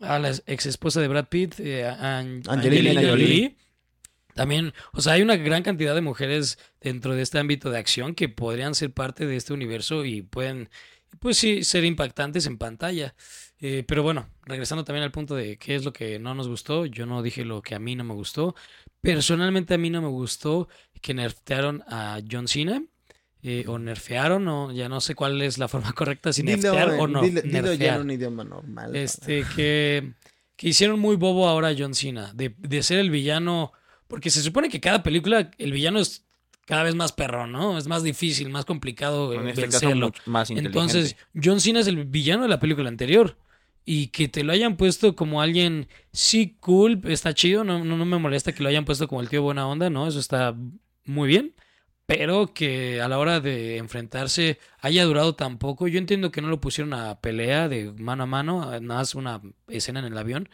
a 0.00 0.18
la 0.18 0.30
ex 0.46 0.66
esposa 0.66 1.00
de 1.00 1.08
Brad 1.08 1.26
Pitt, 1.28 1.58
eh, 1.58 1.86
a- 1.86 2.18
An- 2.18 2.42
Angelina 2.46 2.90
Angelina 2.90 3.00
Jolie. 3.00 3.08
Jolie. 3.26 3.56
También, 4.34 4.72
o 4.92 5.00
sea, 5.00 5.14
hay 5.14 5.22
una 5.22 5.36
gran 5.36 5.62
cantidad 5.64 5.94
de 5.94 6.00
mujeres 6.00 6.58
dentro 6.80 7.14
de 7.14 7.22
este 7.22 7.38
ámbito 7.38 7.70
de 7.70 7.78
acción 7.78 8.14
que 8.14 8.28
podrían 8.28 8.74
ser 8.74 8.92
parte 8.92 9.26
de 9.26 9.34
este 9.36 9.52
universo 9.52 10.04
y 10.04 10.22
pueden, 10.22 10.68
pues 11.20 11.36
sí, 11.38 11.64
ser 11.64 11.84
impactantes 11.84 12.46
en 12.46 12.58
pantalla. 12.58 13.14
Eh, 13.60 13.84
pero 13.88 14.02
bueno, 14.04 14.28
regresando 14.44 14.84
también 14.84 15.02
al 15.04 15.10
punto 15.10 15.34
de 15.34 15.56
qué 15.58 15.74
es 15.74 15.84
lo 15.84 15.92
que 15.92 16.18
no 16.20 16.34
nos 16.34 16.46
gustó, 16.48 16.86
yo 16.86 17.06
no 17.06 17.22
dije 17.22 17.44
lo 17.44 17.60
que 17.60 17.74
a 17.74 17.78
mí 17.80 17.96
no 17.96 18.04
me 18.04 18.14
gustó. 18.14 18.54
Personalmente 19.00 19.74
a 19.74 19.78
mí 19.78 19.90
no 19.90 20.02
me 20.02 20.08
gustó 20.08 20.68
que 21.00 21.14
nerfearon 21.14 21.82
a 21.88 22.20
John 22.30 22.48
Cena. 22.48 22.82
eh, 23.42 23.64
o 23.68 23.78
nerfearon, 23.78 24.48
o 24.48 24.72
ya 24.72 24.88
no 24.88 25.00
sé 25.00 25.14
cuál 25.14 25.40
es 25.42 25.58
la 25.58 25.68
forma 25.68 25.92
correcta, 25.94 26.32
si 26.32 26.42
Dilo, 26.42 26.56
nerfear 26.74 26.90
o 27.00 27.06
no. 27.06 27.22
dilo- 27.22 27.42
dilo 27.42 27.72
ya 27.74 27.94
en 27.94 28.00
un 28.00 28.10
idioma 28.10 28.42
normal. 28.42 28.96
Este, 28.96 29.44
que, 29.54 30.12
que 30.56 30.68
hicieron 30.68 30.98
muy 30.98 31.14
bobo 31.14 31.48
ahora 31.48 31.68
a 31.68 31.74
John 31.78 31.94
Cena, 31.94 32.32
de, 32.34 32.54
de 32.58 32.82
ser 32.82 32.98
el 32.98 33.10
villano, 33.10 33.72
porque 34.08 34.30
se 34.30 34.42
supone 34.42 34.68
que 34.68 34.80
cada 34.80 35.04
película 35.04 35.52
el 35.58 35.70
villano 35.72 36.00
es 36.00 36.26
cada 36.68 36.82
vez 36.82 36.94
más 36.94 37.12
perrón, 37.12 37.50
¿no? 37.50 37.78
Es 37.78 37.88
más 37.88 38.02
difícil, 38.02 38.50
más 38.50 38.66
complicado 38.66 39.32
eh, 39.32 39.36
En 39.36 39.48
este 39.48 39.64
caso, 39.64 39.86
vencerlo. 39.86 40.12
más 40.26 40.50
inteligente. 40.50 40.78
Entonces, 40.78 41.16
John 41.42 41.62
Cena 41.62 41.80
es 41.80 41.86
el 41.86 42.04
villano 42.04 42.42
de 42.42 42.50
la 42.50 42.60
película 42.60 42.90
anterior. 42.90 43.38
Y 43.86 44.08
que 44.08 44.28
te 44.28 44.44
lo 44.44 44.52
hayan 44.52 44.76
puesto 44.76 45.16
como 45.16 45.40
alguien, 45.40 45.88
sí, 46.12 46.58
cool, 46.60 47.00
está 47.04 47.32
chido, 47.32 47.64
no, 47.64 47.82
no, 47.82 47.96
no 47.96 48.04
me 48.04 48.18
molesta 48.18 48.52
que 48.52 48.62
lo 48.62 48.68
hayan 48.68 48.84
puesto 48.84 49.08
como 49.08 49.22
el 49.22 49.30
tío 49.30 49.40
buena 49.40 49.66
onda, 49.66 49.88
¿no? 49.88 50.06
Eso 50.06 50.20
está 50.20 50.54
muy 51.06 51.26
bien. 51.26 51.54
Pero 52.04 52.52
que 52.52 53.00
a 53.00 53.08
la 53.08 53.18
hora 53.18 53.40
de 53.40 53.78
enfrentarse 53.78 54.58
haya 54.80 55.04
durado 55.06 55.36
tan 55.36 55.56
poco. 55.56 55.88
Yo 55.88 55.98
entiendo 55.98 56.30
que 56.30 56.42
no 56.42 56.48
lo 56.48 56.60
pusieron 56.60 56.92
a 56.92 57.18
pelea 57.22 57.70
de 57.70 57.92
mano 57.92 58.24
a 58.24 58.26
mano, 58.26 58.60
nada 58.60 58.80
más 58.80 59.14
una 59.14 59.40
escena 59.68 60.00
en 60.00 60.12
el 60.12 60.18
avión. 60.18 60.50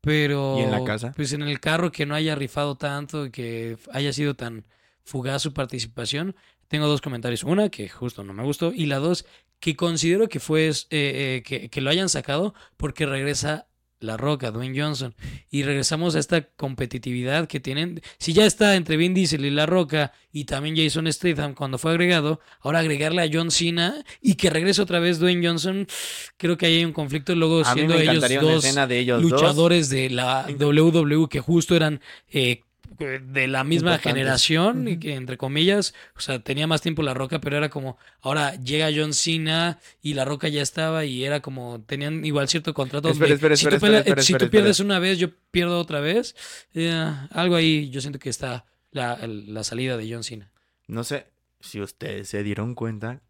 Pero. 0.00 0.56
¿Y 0.58 0.62
en 0.62 0.70
la 0.70 0.84
casa? 0.84 1.12
Pues 1.14 1.34
en 1.34 1.42
el 1.42 1.60
carro 1.60 1.92
que 1.92 2.06
no 2.06 2.14
haya 2.14 2.34
rifado 2.34 2.76
tanto 2.76 3.30
que 3.30 3.76
haya 3.92 4.14
sido 4.14 4.34
tan 4.36 4.64
fugaz 5.10 5.42
su 5.42 5.52
participación. 5.52 6.36
Tengo 6.68 6.86
dos 6.86 7.00
comentarios. 7.00 7.42
Una, 7.42 7.68
que 7.68 7.88
justo 7.88 8.22
no 8.22 8.32
me 8.32 8.44
gustó. 8.44 8.72
Y 8.72 8.86
la 8.86 8.98
dos, 8.98 9.26
que 9.58 9.74
considero 9.74 10.28
que 10.28 10.38
fue 10.38 10.68
eh, 10.68 10.72
eh, 10.90 11.42
que, 11.44 11.68
que 11.68 11.80
lo 11.80 11.90
hayan 11.90 12.08
sacado 12.08 12.54
porque 12.76 13.06
regresa 13.06 13.66
La 13.98 14.16
Roca, 14.16 14.52
Dwayne 14.52 14.80
Johnson. 14.80 15.16
Y 15.50 15.64
regresamos 15.64 16.14
a 16.14 16.20
esta 16.20 16.42
competitividad 16.42 17.48
que 17.48 17.58
tienen. 17.58 18.00
Si 18.18 18.32
ya 18.32 18.46
está 18.46 18.76
entre 18.76 18.96
Vin 18.96 19.12
Diesel 19.12 19.44
y 19.44 19.50
La 19.50 19.66
Roca 19.66 20.12
y 20.32 20.44
también 20.44 20.76
Jason 20.76 21.12
Statham 21.12 21.54
cuando 21.54 21.76
fue 21.76 21.90
agregado, 21.90 22.38
ahora 22.60 22.78
agregarle 22.78 23.22
a 23.22 23.28
John 23.30 23.50
Cena 23.50 24.04
y 24.20 24.36
que 24.36 24.48
regrese 24.48 24.80
otra 24.80 25.00
vez 25.00 25.18
Dwayne 25.18 25.44
Johnson, 25.44 25.88
creo 26.36 26.56
que 26.56 26.66
ahí 26.66 26.76
hay 26.76 26.84
un 26.84 26.92
conflicto. 26.92 27.34
Luego 27.34 27.62
a 27.62 27.74
siendo 27.74 27.98
ellos 27.98 28.22
dos 28.40 28.64
escena 28.64 28.86
de 28.86 29.00
ellos 29.00 29.20
dos. 29.20 29.32
luchadores 29.32 29.88
de 29.88 30.08
la 30.08 30.46
WWE 30.48 31.28
que 31.28 31.40
justo 31.40 31.74
eran 31.74 32.00
eh, 32.28 32.62
de 33.00 33.46
la 33.46 33.64
misma 33.64 33.98
generación, 33.98 34.86
y 34.88 34.98
que 34.98 35.14
entre 35.14 35.36
comillas, 35.36 35.94
o 36.16 36.20
sea, 36.20 36.38
tenía 36.38 36.66
más 36.66 36.82
tiempo 36.82 37.02
La 37.02 37.14
Roca, 37.14 37.40
pero 37.40 37.56
era 37.56 37.70
como, 37.70 37.96
ahora 38.20 38.54
llega 38.56 38.90
John 38.94 39.14
Cena 39.14 39.78
y 40.02 40.14
La 40.14 40.24
Roca 40.24 40.48
ya 40.48 40.62
estaba 40.62 41.04
y 41.04 41.24
era 41.24 41.40
como, 41.40 41.82
tenían 41.86 42.24
igual 42.24 42.48
cierto 42.48 42.74
contrato. 42.74 43.08
Espera, 43.08 43.34
espera, 43.34 43.56
si 43.56 43.68
espera, 43.68 44.04
tú, 44.04 44.22
si 44.22 44.34
tú 44.34 44.50
pierdes 44.50 44.80
una 44.80 44.98
vez, 44.98 45.18
yo 45.18 45.30
pierdo 45.50 45.78
otra 45.78 46.00
vez. 46.00 46.36
Eh, 46.74 47.12
algo 47.30 47.56
ahí, 47.56 47.90
yo 47.90 48.00
siento 48.00 48.18
que 48.18 48.28
está 48.28 48.66
la, 48.90 49.18
la 49.26 49.64
salida 49.64 49.96
de 49.96 50.12
John 50.12 50.24
Cena. 50.24 50.50
No 50.86 51.04
sé 51.04 51.26
si 51.60 51.80
ustedes 51.80 52.28
se 52.28 52.42
dieron 52.42 52.74
cuenta. 52.74 53.20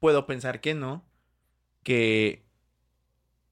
Puedo 0.00 0.26
pensar 0.26 0.60
que 0.60 0.74
no. 0.74 1.04
Que 1.82 2.44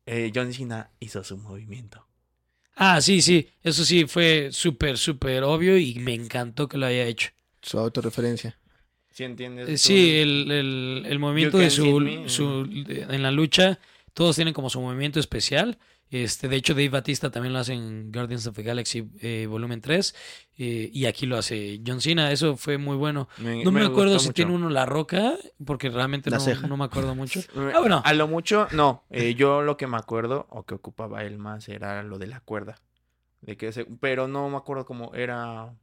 eh, 0.07 0.33
John 0.35 0.53
Cena 0.53 0.91
hizo 1.01 1.23
su 1.25 1.39
movimiento. 1.39 2.07
Ah, 2.77 3.01
sí, 3.01 3.23
sí, 3.23 3.49
eso 3.63 3.85
sí 3.85 4.07
fue 4.07 4.49
súper, 4.51 4.99
súper 4.99 5.43
obvio 5.45 5.79
y 5.79 5.95
me 5.97 6.15
encantó 6.15 6.69
que 6.69 6.77
lo 6.79 6.87
haya 6.87 7.05
hecho. 7.07 7.31
Su 7.63 7.79
autorreferencia. 7.79 8.59
¿Sí 9.13 9.23
entiendes? 9.25 9.69
Eh, 9.69 9.73
tú? 9.73 9.79
Sí, 9.79 10.11
el, 10.19 10.51
el- 10.51 11.07
el 11.09 11.19
movimiento 11.21 11.59
de 11.59 11.71
su, 11.71 12.25
su- 12.27 12.67
de- 12.85 13.03
en 13.09 13.23
la 13.23 13.31
lucha, 13.31 13.79
todos 14.13 14.35
tienen 14.37 14.53
como 14.55 14.71
su 14.71 14.81
movimiento 14.81 15.21
especial. 15.21 15.79
Este, 16.11 16.47
de 16.49 16.57
hecho, 16.57 16.75
Dave 16.75 16.91
Batista 16.91 17.31
también 17.31 17.53
lo 17.53 17.59
hace 17.59 17.73
en 17.73 18.13
Guardians 18.13 18.47
of 18.47 18.55
the 18.55 18.63
Galaxy 18.63 19.09
eh, 19.21 19.47
volumen 19.49 19.81
3 19.81 20.15
eh, 20.59 20.89
y 20.93 21.07
aquí 21.07 21.27
lo 21.27 21.37
hace 21.37 21.81
John 21.85 22.01
Cena, 22.01 22.31
eso 22.31 22.57
fue 22.57 22.79
muy 22.79 22.97
bueno. 22.97 23.29
No 23.39 23.73
me, 23.73 23.83
acuerdo 23.83 24.19
si 24.21 24.27
mucho. 24.27 24.35
tiene 24.35 24.53
uno 24.53 24.69
la 24.71 24.87
roca, 24.87 25.35
porque 25.67 25.91
realmente 25.91 26.31
La 26.31 26.39
no, 26.39 26.69
no 26.69 26.77
me 26.77 26.85
acuerdo 26.85 27.15
mucho. 27.17 27.41
Ah, 27.75 27.81
bueno. 27.81 28.01
A 28.05 28.13
lo 28.15 28.29
mucho, 28.29 28.69
no. 28.73 29.05
eh, 29.11 29.35
yo 29.35 29.63
lo 29.63 29.77
que 29.77 29.87
me 29.89 29.97
acuerdo, 29.97 30.47
o 30.51 30.65
que 30.65 30.75
ocupaba 30.75 31.25
él 31.25 31.39
más, 31.39 31.69
era 31.69 32.03
lo 32.05 32.19
de 32.19 32.29
la 32.29 32.41
cuerda. 32.41 32.77
De 33.41 33.57
que 33.57 33.73
se- 33.73 33.85
pero 33.87 34.29
no 34.29 34.49
me 34.49 34.57
acuerdo 34.57 34.85
cómo 34.87 35.13
era 35.15 35.75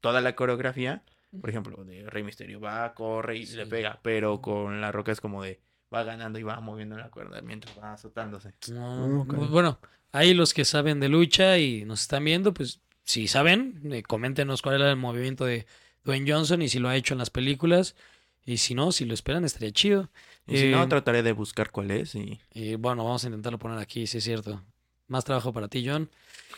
toda 0.00 0.20
la 0.20 0.34
coreografía. 0.34 1.02
Por 1.40 1.50
ejemplo, 1.50 1.84
de 1.84 2.08
Rey 2.08 2.22
Misterio 2.24 2.58
va, 2.60 2.92
corre 2.94 3.36
y 3.36 3.46
le 3.46 3.64
Sí. 3.64 3.70
pega. 3.70 4.00
Pero 4.02 4.40
con 4.40 4.80
la 4.80 4.90
roca 4.90 5.12
es 5.12 5.20
como 5.20 5.42
de 5.42 5.60
va 5.92 6.02
ganando 6.04 6.38
y 6.38 6.42
va 6.42 6.60
moviendo 6.60 6.96
la 6.96 7.10
cuerda 7.10 7.40
mientras 7.42 7.78
va 7.78 7.92
azotándose. 7.94 8.52
No, 8.70 9.22
Ok. 9.22 9.34
pues, 9.34 9.50
Bueno, 9.50 9.78
ahí 10.12 10.34
los 10.34 10.52
que 10.54 10.64
saben 10.64 11.00
de 11.00 11.08
lucha 11.08 11.58
y 11.58 11.84
nos 11.84 12.02
están 12.02 12.24
viendo, 12.24 12.52
pues 12.54 12.80
si 13.04 13.26
saben, 13.28 13.80
eh, 13.92 14.02
coméntenos 14.02 14.60
cuál 14.62 14.76
era 14.76 14.90
el 14.90 14.96
movimiento 14.96 15.44
de 15.44 15.66
Dwayne 16.04 16.30
Johnson 16.30 16.60
y 16.62 16.68
si 16.68 16.78
lo 16.78 16.88
ha 16.88 16.96
hecho 16.96 17.14
en 17.14 17.18
las 17.18 17.30
películas. 17.30 17.96
Y 18.44 18.58
si 18.58 18.74
no, 18.74 18.92
si 18.92 19.04
lo 19.04 19.12
esperan, 19.12 19.44
estaría 19.44 19.70
chido. 19.72 20.08
Y 20.46 20.56
si 20.56 20.70
no, 20.70 20.82
Eh, 20.82 20.86
trataré 20.86 21.22
de 21.22 21.32
buscar 21.32 21.70
cuál 21.70 21.90
es. 21.90 22.14
Y... 22.14 22.40
Y 22.54 22.76
bueno, 22.76 23.04
vamos 23.04 23.22
a 23.24 23.26
intentarlo 23.26 23.58
poner 23.58 23.78
aquí, 23.78 24.06
si 24.06 24.18
es 24.18 24.24
cierto. 24.24 24.62
Más 25.08 25.24
trabajo 25.24 25.52
para 25.52 25.68
ti, 25.68 25.84
John. 25.86 26.08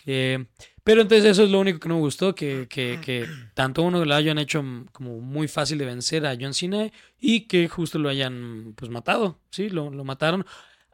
Eh, 0.06 0.44
pero 0.82 1.02
entonces 1.02 1.24
eso 1.30 1.44
es 1.44 1.50
lo 1.50 1.60
único 1.60 1.78
que 1.78 1.88
no 1.88 1.96
me 1.96 2.00
gustó, 2.00 2.34
que, 2.34 2.66
que, 2.68 2.98
que 3.04 3.26
tanto 3.54 3.82
uno 3.82 4.04
lo 4.04 4.14
hayan 4.14 4.38
hecho 4.38 4.64
como 4.92 5.20
muy 5.20 5.46
fácil 5.46 5.78
de 5.78 5.84
vencer 5.84 6.26
a 6.26 6.36
John 6.40 6.54
Cena 6.54 6.90
y 7.20 7.42
que 7.42 7.68
justo 7.68 7.98
lo 7.98 8.08
hayan 8.08 8.72
pues 8.76 8.90
matado, 8.90 9.38
¿sí? 9.50 9.68
Lo, 9.68 9.90
lo 9.90 10.04
mataron. 10.04 10.44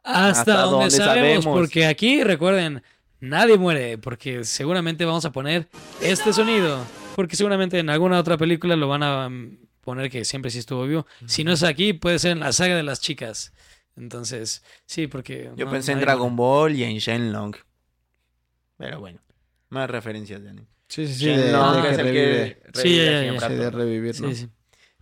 hasta, 0.03 0.29
Hasta 0.29 0.61
donde, 0.61 0.71
donde 0.77 0.91
sabemos, 0.91 1.43
sabemos. 1.43 1.45
porque 1.45 1.85
aquí 1.85 2.23
recuerden, 2.23 2.83
nadie 3.21 3.57
muere, 3.57 3.97
porque 3.97 4.43
seguramente 4.43 5.05
vamos 5.05 5.25
a 5.25 5.31
poner 5.31 5.67
este 6.01 6.33
sonido, 6.33 6.85
porque 7.15 7.35
seguramente 7.35 7.79
en 7.79 7.89
alguna 7.89 8.19
otra 8.19 8.37
película 8.37 8.75
lo 8.75 8.87
van 8.89 9.03
a 9.03 9.29
poner 9.81 10.11
que 10.11 10.25
siempre 10.25 10.51
sí 10.51 10.59
estuvo 10.59 10.85
vivo. 10.85 11.07
Si 11.25 11.43
no 11.45 11.53
es 11.53 11.63
aquí, 11.63 11.93
puede 11.93 12.19
ser 12.19 12.33
en 12.33 12.41
la 12.41 12.51
saga 12.51 12.75
de 12.75 12.83
las 12.83 12.99
chicas. 12.99 13.53
Entonces, 13.97 14.63
sí, 14.85 15.07
porque... 15.07 15.51
Yo 15.55 15.65
no, 15.65 15.71
pensé 15.71 15.91
en 15.91 15.99
Dragon. 15.99 16.35
Ball 16.35 16.75
y 16.75 16.83
en 16.83 16.97
Shenlong. 16.97 17.55
Pero 18.77 18.99
bueno, 18.99 19.19
más 19.69 19.89
referencias 19.89 20.41
de 20.43 20.49
anime. 20.49 20.67
Sí, 20.87 21.07
sí, 21.07 21.13
sí. 21.15 21.25
Shenlong 21.25 21.81
de 21.81 21.89
es 21.89 21.97
que 21.97 22.01
el 22.01 22.13
que 22.13 22.57
Sí, 22.73 22.99
a 22.99 23.49
de 23.49 23.71
revivir, 23.71 24.21
¿no? 24.21 24.29
Sí, 24.29 24.35
sí. 24.35 24.49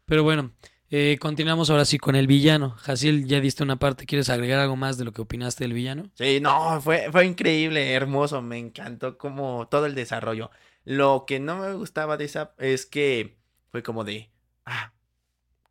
Pero 0.05 0.23
bueno, 0.23 0.51
eh, 0.89 1.17
continuamos 1.19 1.69
ahora 1.69 1.83
sí 1.83 1.97
con 1.97 2.15
el 2.15 2.27
villano. 2.27 2.71
Jaciel, 2.77 3.25
ya 3.25 3.39
diste 3.39 3.63
una 3.63 3.77
parte. 3.77 4.05
¿Quieres 4.05 4.29
agregar 4.29 4.59
algo 4.59 4.75
más 4.75 4.97
de 4.97 5.03
lo 5.03 5.11
que 5.11 5.21
opinaste 5.21 5.63
del 5.63 5.73
villano? 5.73 6.09
Sí, 6.13 6.39
no, 6.39 6.79
fue, 6.79 7.09
fue 7.11 7.25
increíble, 7.25 7.91
hermoso, 7.91 8.41
me 8.41 8.57
encantó 8.57 9.17
como 9.17 9.67
todo 9.67 9.87
el 9.87 9.95
desarrollo. 9.95 10.51
Lo 10.83 11.25
que 11.27 11.39
no 11.39 11.57
me 11.57 11.73
gustaba 11.73 12.17
de 12.17 12.25
esa 12.25 12.53
es 12.59 12.85
que 12.85 13.37
fue 13.71 13.81
como 13.83 14.03
de, 14.03 14.29
ah, 14.65 14.93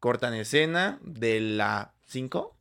cortan 0.01 0.35
escena 0.35 0.99
de 1.03 1.41
la 1.41 1.95
5, 2.07 2.54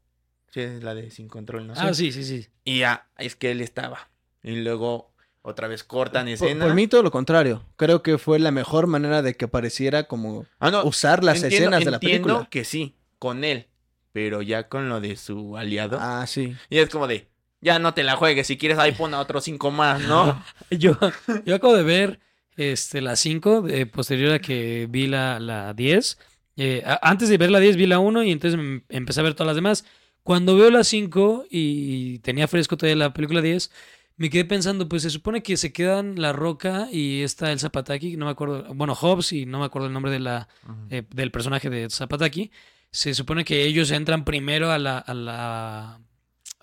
sí, 0.54 0.60
es 0.62 0.84
la 0.84 0.94
de 0.96 1.10
Sin 1.12 1.28
Control, 1.28 1.68
¿no? 1.68 1.74
Ah, 1.76 1.94
sí, 1.94 2.12
sí, 2.12 2.24
sí. 2.24 2.48
Y 2.64 2.80
ya, 2.80 3.08
es 3.18 3.36
que 3.36 3.52
él 3.52 3.62
estaba. 3.62 4.10
Y 4.44 4.56
luego 4.62 5.12
otra 5.42 5.68
vez 5.68 5.84
cortan 5.84 6.26
Por, 6.26 6.34
escena. 6.34 6.66
por 6.66 6.74
mí 6.74 6.88
todo 6.88 7.04
lo 7.04 7.12
contrario. 7.12 7.66
Creo 7.76 8.02
que 8.04 8.18
fue 8.18 8.40
la 8.40 8.52
mejor 8.52 8.88
manera 8.88 9.22
de 9.22 9.36
que 9.36 9.48
pareciera 9.48 10.04
como 10.04 10.46
Ah, 10.60 10.72
no, 10.72 10.84
usar 10.86 11.24
las 11.24 11.44
entiendo- 11.44 11.56
escenas 11.56 11.86
de 11.86 11.92
la 11.92 11.98
entiendo 11.98 12.28
película. 12.28 12.50
que 12.50 12.64
sí, 12.64 12.96
con 13.20 13.44
él, 13.44 13.68
pero 14.12 14.42
ya 14.42 14.70
con 14.70 14.88
lo 14.90 15.02
de 15.02 15.16
su 15.16 15.58
aliado. 15.58 15.98
Ah, 16.00 16.26
sí. 16.28 16.56
Y 16.70 16.78
es 16.78 16.90
como 16.90 17.08
de, 17.08 17.28
ya 17.62 17.80
no 17.80 17.94
te 17.94 18.04
la 18.04 18.16
juegues, 18.16 18.48
si 18.48 18.58
quieres 18.58 18.78
ahí 18.78 18.92
pon 18.94 19.14
a 19.14 19.20
otros 19.20 19.44
cinco 19.46 19.72
más, 19.72 20.02
¿no? 20.02 20.42
Yo, 20.70 20.98
yo 21.46 21.56
acabo 21.56 21.76
de 21.76 21.84
ver 21.84 22.20
este, 22.56 23.02
la 23.02 23.16
5, 23.16 23.66
eh, 23.68 23.86
posterior 23.86 24.32
a 24.34 24.40
que 24.40 24.88
vi 24.90 25.08
la, 25.08 25.40
la 25.40 25.74
10. 25.74 26.18
Eh, 26.58 26.84
a- 26.86 27.00
antes 27.10 27.28
de 27.30 27.38
ver 27.38 27.50
la 27.52 27.60
10 27.60 27.76
vi 27.78 27.88
la 27.88 28.00
1 28.00 28.24
y 28.24 28.32
entonces 28.32 28.60
me 28.60 28.84
empecé 28.90 29.20
a 29.20 29.24
ver 29.24 29.34
todas 29.34 29.48
las 29.48 29.56
demás. 29.56 29.86
Cuando 30.24 30.56
veo 30.56 30.72
la 30.72 30.84
5 30.84 31.46
y 31.50 32.20
tenía 32.20 32.48
fresco 32.48 32.78
todavía 32.78 32.96
la 32.96 33.14
película 33.14 33.42
10, 33.42 33.70
me 34.16 34.30
quedé 34.30 34.46
pensando, 34.46 34.88
pues 34.88 35.02
se 35.02 35.10
supone 35.10 35.44
que 35.44 35.58
se 35.58 35.74
quedan 35.74 36.22
La 36.22 36.34
Roca 36.34 36.88
y 36.92 37.22
está 37.24 37.52
el 37.52 37.60
Zapataki, 37.60 38.16
no 38.16 38.26
me 38.26 38.32
acuerdo, 38.32 38.74
bueno, 38.74 38.96
Hobbs 38.96 39.34
y 39.34 39.46
no 39.46 39.60
me 39.60 39.66
acuerdo 39.66 39.88
el 39.88 39.94
nombre 39.94 40.12
de 40.12 40.20
la, 40.20 40.48
eh, 40.90 41.04
del 41.14 41.32
personaje 41.32 41.70
de 41.70 41.90
Zapataki. 41.90 42.52
Se 42.92 43.14
supone 43.14 43.44
que 43.44 43.64
ellos 43.64 43.90
entran 43.92 44.24
primero 44.24 44.72
a 44.72 44.78
la, 44.78 45.00
a 45.00 45.14
la... 45.14 46.00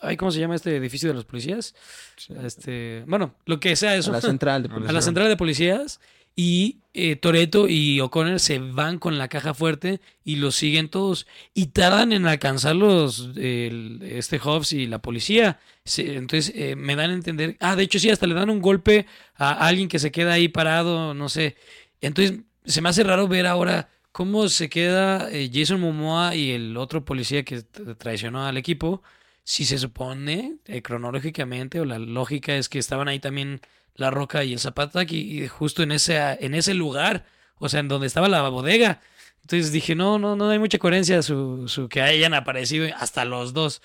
Ay, 0.01 0.17
¿Cómo 0.17 0.31
se 0.31 0.39
llama 0.39 0.55
este 0.55 0.75
edificio 0.75 1.09
de 1.09 1.15
los 1.15 1.25
policías? 1.25 1.75
Este, 2.43 3.05
bueno, 3.07 3.35
lo 3.45 3.61
que 3.61 3.77
sea 3.77 3.97
eso. 3.97 4.11
A 4.11 4.15
la 4.15 4.21
central 4.21 4.63
de 4.63 4.69
la 4.69 4.75
a 4.89 4.93
la 4.93 5.03
central 5.03 5.29
de 5.29 5.37
policías 5.37 6.01
y 6.37 6.79
eh, 6.95 7.17
Toreto 7.17 7.69
y 7.69 8.01
O'Connor 8.01 8.41
se 8.41 8.59
van 8.59 8.99
con 8.99 9.17
la 9.19 9.29
caja 9.29 9.55
fuerte 9.55 10.01
y 10.25 10.37
los 10.37 10.57
siguen 10.57 10.89
todos 10.89 11.27
y 11.55 11.67
tardan 11.67 12.13
en 12.13 12.27
alcanzarlos 12.27 13.31
el- 13.37 14.01
este 14.03 14.39
Hobbs 14.39 14.73
y 14.73 14.87
la 14.87 15.01
policía. 15.01 15.61
Entonces 15.99 16.53
eh, 16.57 16.77
me 16.77 16.97
dan 16.97 17.11
a 17.11 17.15
entender, 17.15 17.57
ah, 17.61 17.77
de 17.77 17.85
hecho 17.85 17.99
sí, 17.99 18.11
hasta 18.11 18.27
le 18.27 18.35
dan 18.35 18.51
un 18.51 18.61
golpe 18.61 19.07
a 19.37 19.53
alguien 19.67 19.89
que 19.89 19.99
se 19.99 20.11
queda 20.11 20.33
ahí 20.35 20.49
parado, 20.49 21.15
no 21.15 21.29
sé. 21.29 21.57
Entonces 22.01 22.41
se 22.65 22.81
me 22.81 22.89
hace 22.89 23.05
raro 23.05 23.29
ver 23.29 23.47
ahora 23.47 23.89
cómo 24.13 24.49
se 24.49 24.69
queda 24.69 25.31
eh, 25.31 25.51
Jason 25.53 25.81
Momoa 25.81 26.35
y 26.35 26.51
el 26.53 26.77
otro 26.77 27.05
policía 27.05 27.45
que 27.45 27.63
traicionó 27.99 28.47
al 28.47 28.57
equipo. 28.57 29.03
Si 29.45 29.65
se 29.65 29.79
supone, 29.79 30.57
eh, 30.67 30.83
cronológicamente, 30.83 31.81
o 31.81 31.85
la 31.85 31.99
lógica 31.99 32.57
es 32.57 32.69
que 32.69 32.79
estaban 32.79 33.09
ahí 33.09 33.19
también 33.21 33.61
la 33.95 34.11
Roca 34.11 34.45
y 34.45 34.53
el 34.53 34.59
Zapata 34.59 35.05
y, 35.05 35.47
justo 35.49 35.83
en 35.83 35.93
ese, 35.93 36.19
en 36.41 36.55
ese 36.55 36.75
lugar, 36.75 37.27
o 37.59 37.69
sea, 37.69 37.81
en 37.81 37.89
donde 37.89 38.07
estaba 38.07 38.29
la 38.29 38.49
bodega. 38.49 39.01
Entonces 39.43 39.73
dije, 39.73 39.95
no, 39.95 40.19
no, 40.19 40.37
no 40.37 40.51
hay 40.51 40.59
mucha 40.59 40.79
coherencia 40.79 41.23
su, 41.23 41.67
su 41.69 41.89
que 41.89 42.03
hayan 42.03 42.35
aparecido 42.35 42.89
hasta 42.97 43.25
los 43.25 43.53
dos. 43.53 43.83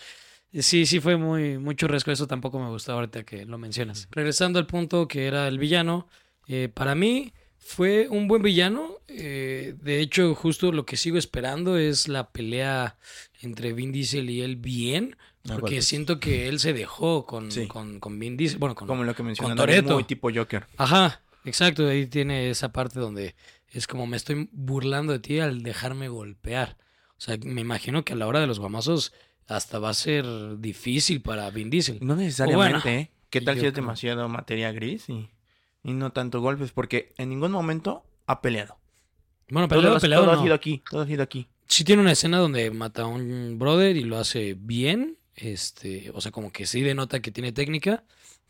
Sí, 0.53 0.85
sí 0.85 0.99
fue 0.99 1.17
muy, 1.17 1.57
muy 1.57 1.75
churresco, 1.75 2.11
eso 2.11 2.27
tampoco 2.27 2.59
me 2.59 2.69
gustó 2.69 2.93
ahorita 2.93 3.23
que 3.23 3.45
lo 3.45 3.57
mencionas. 3.57 4.07
Regresando 4.11 4.59
al 4.59 4.67
punto 4.67 5.07
que 5.07 5.27
era 5.27 5.47
el 5.47 5.59
villano, 5.59 6.07
eh, 6.47 6.69
para 6.73 6.95
mí 6.95 7.33
fue 7.57 8.07
un 8.09 8.27
buen 8.27 8.41
villano. 8.41 8.99
eh, 9.07 9.75
de 9.81 9.99
hecho, 9.99 10.33
justo 10.35 10.71
lo 10.71 10.85
que 10.85 10.97
sigo 10.97 11.17
esperando 11.17 11.77
es 11.77 12.07
la 12.07 12.31
pelea 12.31 12.97
entre 13.41 13.73
Vin 13.73 13.91
Diesel 13.91 14.29
y 14.29 14.41
él 14.41 14.55
bien, 14.55 15.17
porque 15.47 15.81
siento 15.81 16.19
que 16.19 16.47
él 16.47 16.59
se 16.59 16.73
dejó 16.73 17.25
con, 17.25 17.51
Sí. 17.51 17.67
con, 17.67 17.99
con 17.99 18.17
Vin 18.19 18.35
Diesel, 18.37 18.57
bueno, 18.59 18.75
con, 18.75 18.87
Como 18.87 19.03
lo 19.03 19.13
que 19.15 19.23
mencionaron, 19.23 19.57
Toretto. 19.57 19.93
muy 19.93 20.03
tipo 20.03 20.29
Joker. 20.33 20.65
Ajá, 20.77 21.21
exacto. 21.45 21.87
Ahí 21.87 22.07
tiene 22.07 22.49
esa 22.49 22.71
parte 22.71 22.99
donde 22.99 23.35
es 23.69 23.87
como 23.87 24.07
me 24.07 24.17
estoy 24.17 24.49
burlando 24.51 25.13
de 25.13 25.19
ti 25.19 25.39
al 25.39 25.61
dejarme 25.63 26.07
golpear. 26.07 26.77
O 27.17 27.21
sea, 27.21 27.37
me 27.43 27.61
imagino 27.61 28.03
que 28.03 28.13
a 28.13 28.15
la 28.15 28.27
hora 28.27 28.39
de 28.39 28.47
los 28.47 28.59
guamazos 28.59 29.13
hasta 29.47 29.79
va 29.79 29.89
a 29.89 29.93
ser 29.93 30.25
difícil 30.59 31.21
para 31.21 31.49
Vin 31.51 31.69
Diesel. 31.69 31.99
No 32.01 32.15
necesariamente, 32.15 32.79
bueno, 32.81 32.99
¿eh? 33.01 33.11
¿Qué 33.29 33.41
tal 33.41 33.55
si 33.55 33.65
es 33.65 33.71
creo. 33.73 33.83
demasiado 33.83 34.27
materia 34.29 34.71
gris 34.71 35.07
y, 35.09 35.29
y 35.83 35.93
no 35.93 36.11
tanto 36.11 36.41
golpes? 36.41 36.71
Porque 36.71 37.13
en 37.17 37.29
ningún 37.29 37.51
momento 37.51 38.03
ha 38.27 38.41
peleado. 38.41 38.77
Bueno, 39.49 39.67
Todo, 39.67 39.99
peleado, 39.99 40.25
todo 40.25 40.39
ha 40.39 40.41
sido 40.41 40.55
aquí, 40.55 40.81
todo 40.89 41.01
ha 41.01 41.05
sido 41.05 41.21
aquí. 41.21 41.47
Sí 41.67 41.83
tiene 41.83 42.01
una 42.01 42.11
escena 42.13 42.37
donde 42.39 42.71
mata 42.71 43.03
a 43.03 43.07
un 43.07 43.57
brother 43.59 43.95
y 43.95 44.03
lo 44.03 44.17
hace 44.17 44.55
bien. 44.59 45.17
Este, 45.35 46.11
o 46.13 46.21
sea, 46.21 46.31
como 46.31 46.51
que 46.51 46.65
sí 46.65 46.81
denota 46.81 47.21
que 47.21 47.31
tiene 47.31 47.51
técnica. 47.51 48.03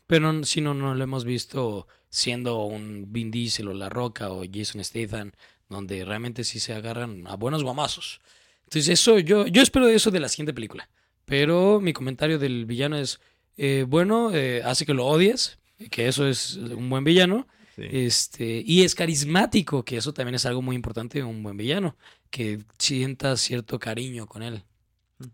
Pero 0.06 0.44
si 0.44 0.60
no, 0.60 0.74
no 0.74 0.94
lo 0.94 1.02
hemos 1.02 1.24
visto 1.24 1.88
siendo 2.08 2.64
un 2.64 3.12
Vin 3.12 3.30
Diesel 3.30 3.68
o 3.68 3.74
La 3.74 3.88
Roca 3.88 4.30
o 4.30 4.44
Jason 4.50 4.82
Statham, 4.84 5.32
donde 5.68 6.04
realmente 6.04 6.44
sí 6.44 6.60
se 6.60 6.74
agarran 6.74 7.26
a 7.26 7.34
buenos 7.36 7.64
guamazos. 7.64 8.20
Entonces, 8.64 8.88
eso, 8.88 9.18
yo, 9.18 9.46
yo 9.46 9.62
espero 9.62 9.88
eso 9.88 10.10
de 10.10 10.20
la 10.20 10.28
siguiente 10.28 10.54
película. 10.54 10.88
Pero 11.24 11.80
mi 11.80 11.92
comentario 11.92 12.38
del 12.38 12.66
villano 12.66 12.96
es, 12.96 13.20
eh, 13.56 13.84
bueno, 13.88 14.32
eh, 14.32 14.62
hace 14.64 14.86
que 14.86 14.94
lo 14.94 15.06
odies, 15.06 15.58
que 15.90 16.06
eso 16.06 16.26
es 16.26 16.54
un 16.56 16.88
buen 16.88 17.04
villano. 17.04 17.46
Este, 17.76 18.62
y 18.64 18.84
es 18.84 18.94
carismático, 18.94 19.84
que 19.84 19.98
eso 19.98 20.14
también 20.14 20.36
es 20.36 20.46
algo 20.46 20.62
muy 20.62 20.76
importante 20.76 21.18
de 21.18 21.24
un 21.24 21.42
buen 21.42 21.58
villano, 21.58 21.96
que 22.30 22.60
sientas 22.78 23.40
cierto 23.40 23.78
cariño 23.78 24.26
con 24.26 24.42
él. 24.42 24.62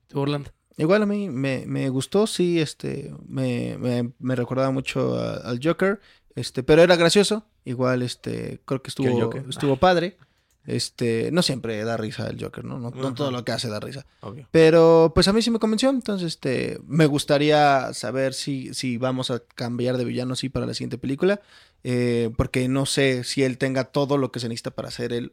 ¿Tú, 0.09 0.21
Orlando? 0.21 0.51
Igual 0.79 1.03
a 1.03 1.07
mí 1.07 1.29
me, 1.29 1.65
me 1.67 1.89
gustó, 1.91 2.27
sí, 2.27 2.61
este, 2.61 3.13
me, 3.27 3.77
me, 3.79 4.13
me 4.19 4.35
recordaba 4.37 4.71
mucho 4.71 5.17
a- 5.19 5.37
al 5.37 5.61
Joker, 5.63 6.01
este, 6.35 6.63
pero 6.63 6.83
era 6.83 6.97
gracioso, 6.97 7.47
igual, 7.65 8.03
este, 8.03 8.61
creo 8.65 8.83
que 8.83 8.91
¿Que 8.93 9.03
el 9.09 9.09
estuvo, 9.13 9.21
Joker? 9.23 9.45
estuvo 9.49 9.77
padre, 9.77 10.17
este, 10.65 11.31
no 11.33 11.43
siempre 11.43 11.83
da 11.85 11.97
risa 11.97 12.27
el 12.29 12.43
Joker, 12.43 12.65
¿no? 12.65 12.79
No, 12.79 12.91
no 12.91 13.15
todo 13.15 13.31
lo 13.31 13.45
que 13.45 13.53
hace 13.53 13.69
da 13.69 13.81
risa, 13.81 14.07
Obvio. 14.21 14.49
pero 14.51 15.13
pues 15.15 15.29
a 15.29 15.33
mí 15.35 15.43
sí 15.43 15.51
me 15.51 15.59
convenció, 15.59 15.91
entonces, 15.91 16.29
este, 16.29 16.81
me 16.87 17.05
gustaría 17.07 17.93
saber 17.93 18.33
si, 18.33 18.73
si 18.73 18.97
vamos 18.97 19.31
a 19.31 19.41
cambiar 19.41 19.99
de 19.99 20.05
villano, 20.07 20.37
sí, 20.37 20.49
para 20.49 20.65
la 20.67 20.73
siguiente 20.75 20.99
película, 20.99 21.41
eh, 21.85 22.31
porque 22.37 22.67
no 22.69 22.87
sé 22.87 23.25
si 23.25 23.43
él 23.43 23.59
tenga 23.59 23.85
todo 23.85 24.17
lo 24.17 24.33
que 24.33 24.41
se 24.41 24.49
necesita 24.49 24.71
para 24.71 24.91
ser 24.91 25.13
el, 25.13 25.33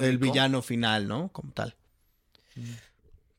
el 0.00 0.18
villano 0.18 0.62
final, 0.62 1.06
¿no? 1.06 1.28
Como 1.28 1.52
tal. 1.52 1.76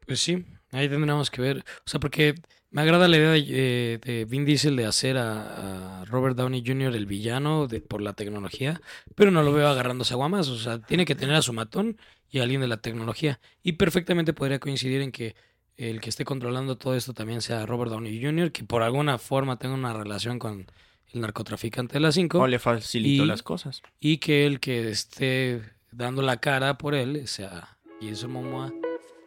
Pues 0.06 0.20
sí, 0.22 0.46
ahí 0.76 0.90
tendríamos 0.90 1.30
que 1.32 1.42
ver. 1.42 1.60
O 1.80 1.88
sea, 1.90 2.00
porque 2.00 2.36
me 2.72 2.82
agrada 2.82 3.08
la 3.08 3.18
idea 3.18 3.32
de, 3.32 3.46
eh, 3.48 4.00
de 4.04 4.26
Vin 4.26 4.46
Diesel 4.46 4.76
de 4.76 4.86
hacer 4.86 5.18
a, 5.18 6.02
a 6.02 6.06
Robert 6.06 6.36
Downey 6.36 6.64
Jr. 6.66 6.96
el 6.96 7.06
villano 7.06 7.68
de, 7.68 7.82
por 7.82 8.02
la 8.02 8.14
tecnología, 8.14 8.82
pero 9.16 9.32
no 9.32 9.44
lo 9.44 9.54
veo 9.54 9.68
agarrándose 9.68 10.14
a 10.14 10.18
guamas. 10.18 10.48
O 10.50 10.58
sea, 10.58 10.80
tiene 10.80 11.06
que 11.06 11.16
tener 11.16 11.36
a 11.36 11.42
su 11.42 11.54
matón 11.54 11.98
y 12.30 12.40
a 12.40 12.44
alguien 12.44 12.62
de 12.62 12.68
la 12.68 12.78
tecnología. 12.78 13.40
Y 13.64 13.74
perfectamente 13.74 14.34
podría 14.34 14.60
coincidir 14.60 15.02
en 15.02 15.12
que 15.12 15.36
el 15.78 16.00
que 16.02 16.10
esté 16.10 16.24
controlando 16.26 16.78
todo 16.78 16.96
esto 16.96 17.14
también 17.14 17.42
sea 17.42 17.66
Robert 17.66 17.92
Downey 17.92 18.22
Jr., 18.24 18.52
que 18.52 18.64
por 18.64 18.82
alguna 18.84 19.18
forma 19.18 19.58
tenga 19.58 19.76
una 19.76 19.94
relación 19.94 20.40
con 20.40 20.66
el 21.14 21.22
narcotraficante 21.22 21.94
de 21.94 22.00
las 22.02 22.16
5. 22.16 22.40
O 22.40 22.48
le 22.48 22.60
facilitó 22.60 23.24
Y- 23.24 23.28
las 23.28 23.44
cosas. 23.44 23.82
y 24.00 24.18
que 24.18 24.46
el 24.46 24.60
que 24.60 24.90
esté 24.90 25.62
dando 25.92 26.22
la 26.22 26.38
cara 26.42 26.78
por 26.78 26.94
él 26.96 27.28
sea 27.28 27.78
Jason 28.02 28.32
Momoa. 28.32 28.74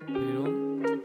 Pero 0.06 0.97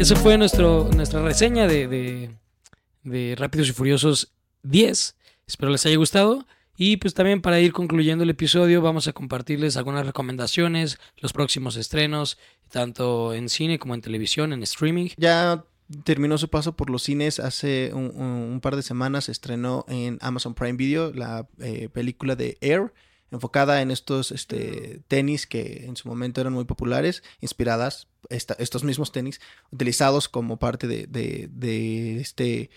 Esa 0.00 0.16
fue 0.16 0.38
nuestra 0.38 1.20
reseña 1.20 1.66
de, 1.66 1.86
de, 1.86 2.30
de 3.04 3.36
Rápidos 3.36 3.68
y 3.68 3.72
Furiosos 3.72 4.32
10. 4.62 5.14
Espero 5.46 5.70
les 5.70 5.84
haya 5.84 5.98
gustado. 5.98 6.46
Y 6.74 6.96
pues 6.96 7.12
también 7.12 7.42
para 7.42 7.60
ir 7.60 7.74
concluyendo 7.74 8.24
el 8.24 8.30
episodio 8.30 8.80
vamos 8.80 9.08
a 9.08 9.12
compartirles 9.12 9.76
algunas 9.76 10.06
recomendaciones, 10.06 10.98
los 11.18 11.34
próximos 11.34 11.76
estrenos, 11.76 12.38
tanto 12.70 13.34
en 13.34 13.50
cine 13.50 13.78
como 13.78 13.94
en 13.94 14.00
televisión, 14.00 14.54
en 14.54 14.62
streaming. 14.62 15.10
Ya 15.18 15.66
terminó 16.02 16.38
su 16.38 16.48
paso 16.48 16.74
por 16.74 16.88
los 16.88 17.02
cines 17.02 17.38
hace 17.38 17.92
un, 17.92 18.58
par 18.62 18.76
de 18.76 18.82
semanas. 18.82 19.24
Se 19.24 19.32
estrenó 19.32 19.84
en 19.86 20.16
Amazon 20.22 20.54
Prime 20.54 20.78
Video 20.78 21.12
la 21.12 21.46
eh, 21.58 21.90
película 21.92 22.36
de 22.36 22.56
Air, 22.62 22.94
enfocada 23.30 23.80
en 23.82 23.90
estos 23.90 24.32
este, 24.32 25.02
tenis 25.08 25.46
que 25.46 25.84
en 25.86 25.96
su 25.96 26.08
momento 26.08 26.40
eran 26.40 26.52
muy 26.52 26.64
populares, 26.64 27.22
inspiradas, 27.40 28.08
esta- 28.28 28.54
estos 28.58 28.84
mismos 28.84 29.12
tenis, 29.12 29.40
utilizados 29.70 30.28
como 30.28 30.58
parte 30.58 30.86
de, 30.86 31.06
de- 31.06 31.48
de 31.52 32.20
este 32.20 32.70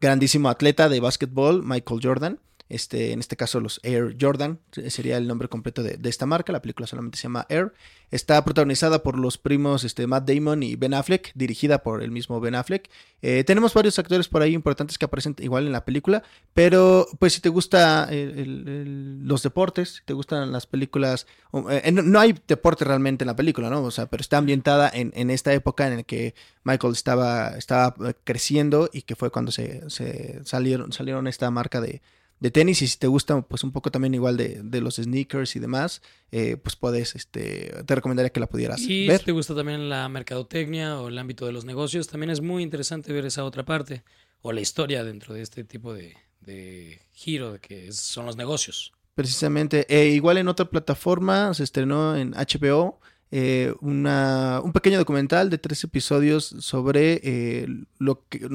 grandísimo 0.00 0.48
atleta 0.48 0.88
de 0.88 1.00
básquetbol, 1.00 1.62
Michael 1.64 2.00
Jordan. 2.02 2.40
Este, 2.68 3.12
en 3.12 3.20
este 3.20 3.36
caso, 3.36 3.60
los 3.60 3.80
Air 3.84 4.16
Jordan 4.20 4.58
eh, 4.76 4.90
sería 4.90 5.16
el 5.18 5.28
nombre 5.28 5.48
completo 5.48 5.82
de, 5.82 5.96
de 5.96 6.08
esta 6.08 6.26
marca. 6.26 6.52
La 6.52 6.62
película 6.62 6.86
solamente 6.86 7.16
se 7.18 7.24
llama 7.24 7.46
Air. 7.48 7.72
Está 8.10 8.44
protagonizada 8.44 9.02
por 9.02 9.18
los 9.18 9.38
primos 9.38 9.84
este, 9.84 10.06
Matt 10.06 10.28
Damon 10.30 10.62
y 10.62 10.76
Ben 10.76 10.94
Affleck, 10.94 11.32
dirigida 11.34 11.82
por 11.82 12.02
el 12.02 12.10
mismo 12.10 12.40
Ben 12.40 12.54
Affleck. 12.54 12.88
Eh, 13.22 13.44
tenemos 13.44 13.74
varios 13.74 13.98
actores 13.98 14.28
por 14.28 14.42
ahí 14.42 14.52
importantes 14.54 14.98
que 14.98 15.04
aparecen 15.04 15.34
igual 15.38 15.66
en 15.66 15.72
la 15.72 15.84
película, 15.84 16.22
pero 16.54 17.06
pues 17.18 17.32
si 17.34 17.40
te 17.40 17.48
gusta 17.48 18.08
el- 18.10 18.38
el- 18.38 18.68
el- 18.68 19.26
los 19.28 19.42
deportes, 19.42 19.96
si 19.96 20.04
te 20.04 20.12
gustan 20.12 20.52
las 20.52 20.66
películas, 20.66 21.26
eh, 21.70 21.90
no, 21.92 22.20
hay 22.20 22.34
deporte 22.46 22.84
realmente 22.84 23.24
en 23.24 23.26
la 23.26 23.36
película, 23.36 23.70
¿no? 23.70 23.82
O 23.82 23.90
sea, 23.90 24.06
pero 24.06 24.20
está 24.20 24.38
ambientada 24.38 24.88
en, 24.92 25.12
en 25.16 25.30
esta 25.30 25.52
época 25.52 25.86
en 25.88 25.96
la 25.98 26.02
que 26.04 26.34
Michael 26.64 26.92
estaba, 26.92 27.56
estaba 27.56 27.94
eh, 28.08 28.14
creciendo 28.24 28.88
y 28.92 29.02
que 29.02 29.16
fue 29.16 29.30
cuando 29.30 29.50
se, 29.52 29.88
se 29.90 30.44
salieron, 30.44 30.92
salieron 30.92 31.26
esta 31.26 31.50
marca 31.50 31.80
de, 31.80 32.02
de 32.40 32.50
tenis 32.50 32.82
y 32.82 32.86
si 32.86 32.98
te 32.98 33.06
gusta 33.06 33.40
pues 33.42 33.64
un 33.64 33.72
poco 33.72 33.90
también 33.90 34.14
igual 34.14 34.36
de, 34.36 34.60
de 34.62 34.80
los 34.80 34.96
sneakers 34.96 35.56
y 35.56 35.58
demás, 35.58 36.02
eh, 36.30 36.56
pues 36.56 36.76
puedes, 36.76 37.14
este, 37.14 37.72
te 37.86 37.94
recomendaría 37.94 38.30
que 38.30 38.40
la 38.40 38.46
pudieras 38.46 38.80
Y 38.82 39.06
ver. 39.08 39.20
si 39.20 39.26
te 39.26 39.32
gusta 39.32 39.54
también 39.54 39.88
la 39.88 40.08
mercadotecnia 40.08 41.00
o 41.00 41.08
el 41.08 41.18
ámbito 41.18 41.46
de 41.46 41.52
los 41.52 41.64
negocios, 41.64 42.08
también 42.08 42.30
es 42.30 42.40
muy 42.40 42.62
interesante 42.62 43.12
ver 43.12 43.24
esa 43.26 43.44
otra 43.44 43.64
parte 43.64 44.04
o 44.42 44.52
la 44.52 44.60
historia 44.60 45.02
dentro 45.02 45.34
de 45.34 45.42
este 45.42 45.64
tipo 45.64 45.94
de, 45.94 46.14
de 46.40 47.00
giro 47.12 47.58
que 47.60 47.90
son 47.92 48.26
los 48.26 48.36
negocios. 48.36 48.92
Precisamente. 49.14 49.86
Eh, 49.88 50.08
igual 50.08 50.36
en 50.36 50.46
otra 50.48 50.66
plataforma 50.66 51.54
se 51.54 51.64
estrenó 51.64 52.16
en 52.16 52.32
HBO 52.32 53.00
eh, 53.32 53.74
una, 53.80 54.60
un 54.62 54.72
pequeño 54.72 54.98
documental 54.98 55.50
de 55.50 55.58
tres 55.58 55.82
episodios 55.82 56.44
sobre 56.60 57.20
eh, 57.24 57.66
lo 57.98 58.22
que 58.28 58.48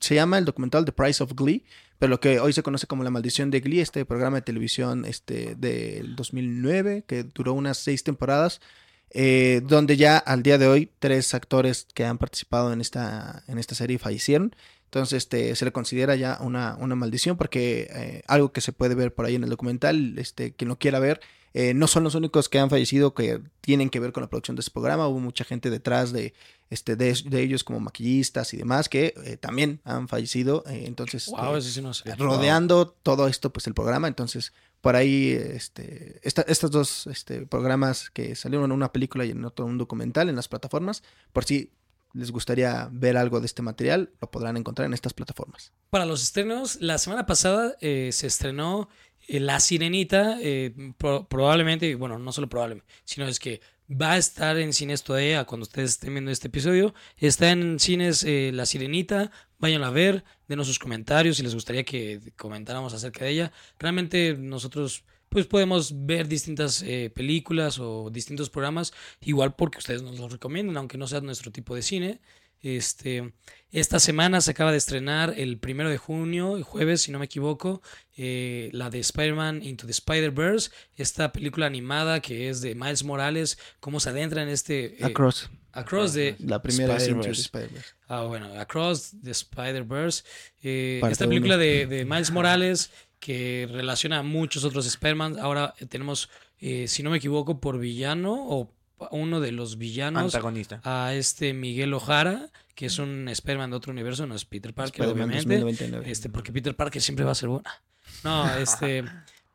se 0.00 0.14
llama 0.14 0.36
el 0.36 0.44
documental 0.44 0.84
The 0.84 0.92
Price 0.92 1.22
of 1.22 1.32
Glee, 1.34 1.64
pero 1.98 2.10
lo 2.10 2.20
que 2.20 2.38
hoy 2.38 2.52
se 2.52 2.62
conoce 2.62 2.86
como 2.86 3.04
La 3.04 3.10
Maldición 3.10 3.50
de 3.50 3.60
Glee, 3.60 3.80
este 3.80 4.04
programa 4.04 4.36
de 4.36 4.42
televisión 4.42 5.06
este, 5.06 5.54
del 5.56 6.14
2009 6.14 7.04
que 7.06 7.24
duró 7.24 7.54
unas 7.54 7.78
seis 7.78 8.04
temporadas. 8.04 8.60
eh, 9.10 9.62
donde 9.64 9.96
ya 9.96 10.18
al 10.18 10.42
día 10.42 10.58
de 10.58 10.66
hoy 10.66 10.90
tres 10.98 11.32
actores 11.32 11.86
que 11.94 12.04
han 12.04 12.18
participado 12.18 12.72
en 12.74 12.82
esta, 12.82 13.42
en 13.48 13.58
esta 13.58 13.74
serie 13.74 13.98
fallecieron. 13.98 14.54
Entonces 14.84 15.18
este, 15.18 15.56
se 15.56 15.64
le 15.64 15.72
considera 15.72 16.14
ya 16.16 16.38
una, 16.42 16.76
una 16.78 16.94
maldición 16.94 17.36
porque 17.38 18.22
algo 18.26 18.52
que 18.52 18.60
se 18.60 18.72
puede 18.72 18.94
ver 18.94 19.14
por 19.14 19.24
ahí 19.24 19.34
en 19.34 19.44
el 19.44 19.50
documental, 19.50 20.18
este, 20.18 20.52
quien 20.52 20.68
lo 20.68 20.78
quiera 20.78 20.98
ver, 20.98 21.20
eh, 21.54 21.74
no 21.74 21.86
son 21.86 22.04
los 22.04 22.14
únicos 22.14 22.48
que 22.48 22.58
han 22.58 22.70
fallecido 22.70 23.14
que 23.14 23.40
tienen 23.60 23.90
que 23.90 24.00
ver 24.00 24.12
con 24.12 24.22
la 24.22 24.28
producción 24.28 24.54
de 24.56 24.60
este 24.60 24.70
programa. 24.72 25.08
Hubo 25.08 25.20
mucha 25.20 25.44
gente 25.44 25.70
detrás 25.70 26.12
de, 26.12 26.34
este, 26.70 26.96
de, 26.96 27.14
de 27.24 27.42
ellos 27.42 27.64
como 27.64 27.80
maquillistas 27.80 28.52
y 28.54 28.56
demás 28.58 28.88
que 28.88 29.14
eh, 29.24 29.36
también 29.36 29.80
han 29.84 30.08
fallecido. 30.08 30.64
eh, 30.68 30.84
entonces, 30.86 31.26
Wow, 31.26 31.56
eso 31.56 31.68
sí 31.70 31.80
no 31.82 31.94
sé. 31.94 32.14
rodeando 32.16 32.88
todo 32.88 33.28
esto, 33.28 33.52
pues 33.52 33.66
el 33.66 33.74
programa. 33.74 34.08
Entonces, 34.08 34.52
por 34.80 34.94
ahí, 34.94 35.30
este, 35.32 36.20
esta- 36.22 36.42
estos 36.42 36.70
dos 36.70 37.06
este, 37.08 37.46
programas 37.46 38.10
que 38.10 38.34
salieron 38.36 38.66
en 38.66 38.72
una 38.72 38.92
película 38.92 39.24
y 39.24 39.30
en 39.30 39.44
otro 39.44 39.64
un 39.66 39.78
documental 39.78 40.28
en 40.28 40.36
las 40.36 40.48
plataformas, 40.48 41.02
por 41.32 41.44
si 41.44 41.72
les 42.14 42.30
gustaría 42.30 42.88
ver 42.90 43.16
algo 43.18 43.38
de 43.40 43.46
este 43.46 43.60
material, 43.60 44.10
lo 44.20 44.30
podrán 44.30 44.56
encontrar 44.56 44.86
en 44.86 44.94
estas 44.94 45.12
plataformas. 45.12 45.72
Para 45.90 46.06
los 46.06 46.22
estrenos, 46.22 46.76
la 46.80 46.96
semana 46.98 47.26
pasada 47.26 47.76
se 47.80 48.08
estrenó 48.26 48.88
La 49.28 49.60
Sirenita, 49.60 50.38
eh, 50.40 50.74
pro- 50.96 51.28
probablemente, 51.28 51.94
bueno, 51.94 52.18
no 52.18 52.32
solo 52.32 52.48
probablemente, 52.48 52.88
sino 53.04 53.26
es 53.28 53.38
que 53.38 53.60
va 53.90 54.12
a 54.12 54.18
estar 54.18 54.58
en 54.58 54.72
cines 54.72 55.02
todavía 55.02 55.44
cuando 55.44 55.62
ustedes 55.64 55.90
estén 55.92 56.14
viendo 56.14 56.30
este 56.30 56.48
episodio. 56.48 56.94
Está 57.16 57.50
en 57.50 57.78
cines 57.78 58.24
eh, 58.24 58.50
La 58.52 58.66
Sirenita, 58.66 59.30
vayan 59.58 59.82
a 59.84 59.90
ver, 59.90 60.24
denos 60.46 60.66
sus 60.66 60.78
comentarios 60.78 61.36
si 61.36 61.42
les 61.42 61.54
gustaría 61.54 61.84
que 61.84 62.20
comentáramos 62.36 62.92
acerca 62.94 63.24
de 63.24 63.30
ella. 63.30 63.52
Realmente 63.78 64.34
nosotros 64.38 65.04
pues 65.30 65.46
podemos 65.46 66.06
ver 66.06 66.26
distintas 66.26 66.82
eh, 66.82 67.10
películas 67.14 67.78
o 67.78 68.08
distintos 68.10 68.48
programas, 68.48 68.94
igual 69.20 69.54
porque 69.54 69.76
ustedes 69.78 70.02
nos 70.02 70.18
los 70.18 70.32
recomiendan, 70.32 70.78
aunque 70.78 70.96
no 70.96 71.06
sea 71.06 71.20
nuestro 71.20 71.52
tipo 71.52 71.74
de 71.74 71.82
cine. 71.82 72.20
Este, 72.60 73.32
esta 73.70 74.00
semana 74.00 74.40
se 74.40 74.50
acaba 74.50 74.72
de 74.72 74.78
estrenar 74.78 75.34
el 75.36 75.58
primero 75.58 75.90
de 75.90 75.98
junio, 75.98 76.56
el 76.56 76.64
jueves, 76.64 77.02
si 77.02 77.12
no 77.12 77.18
me 77.18 77.26
equivoco, 77.26 77.82
eh, 78.16 78.70
la 78.72 78.90
de 78.90 78.98
Spider-Man 78.98 79.62
Into 79.62 79.86
the 79.86 79.92
Spider-Verse, 79.92 80.70
esta 80.96 81.32
película 81.32 81.66
animada 81.66 82.20
que 82.20 82.48
es 82.48 82.60
de 82.60 82.74
Miles 82.74 83.04
Morales, 83.04 83.58
cómo 83.78 84.00
se 84.00 84.10
adentra 84.10 84.42
en 84.42 84.48
este... 84.48 84.96
eh, 85.00 85.04
Across, 85.04 85.50
Across 85.72 86.14
the 86.14 86.36
la 86.40 86.60
primera 86.60 86.96
Spider-Verse. 86.96 87.42
Spider-Verse. 87.42 87.94
Ah, 88.08 88.22
bueno, 88.22 88.52
Across 88.58 89.16
the 89.22 89.30
Spider-Verse. 89.30 90.24
eh, 90.62 91.00
esta 91.08 91.28
película 91.28 91.56
de, 91.56 91.86
de 91.86 92.04
Miles 92.04 92.32
Morales 92.32 92.90
que 93.20 93.68
relaciona 93.70 94.18
a 94.18 94.22
muchos 94.22 94.64
otros 94.64 94.86
Spider-Man. 94.86 95.38
Ahora 95.38 95.74
tenemos, 95.88 96.28
eh, 96.58 96.88
si 96.88 97.02
no 97.02 97.10
me 97.10 97.18
equivoco, 97.18 97.60
por 97.60 97.78
villano 97.78 98.34
o 98.34 98.72
uno 99.10 99.40
de 99.40 99.52
los 99.52 99.78
villanos 99.78 100.34
Antagonista. 100.34 100.80
a 100.84 101.14
este 101.14 101.52
Miguel 101.52 101.94
Ojara, 101.94 102.50
que 102.74 102.86
es 102.86 102.98
un 102.98 103.28
Spider-Man 103.28 103.70
de 103.70 103.76
otro 103.76 103.92
universo, 103.92 104.26
no 104.26 104.34
es 104.34 104.44
Peter 104.44 104.74
Parker, 104.74 105.06
obviamente. 105.06 105.58
2099. 105.58 106.10
Este, 106.10 106.28
porque 106.28 106.52
Peter 106.52 106.74
Parker 106.74 107.02
siempre 107.02 107.24
va 107.24 107.32
a 107.32 107.36
ser 107.36 107.48
buena. 107.48 107.82
No, 108.24 108.54
este. 108.56 109.04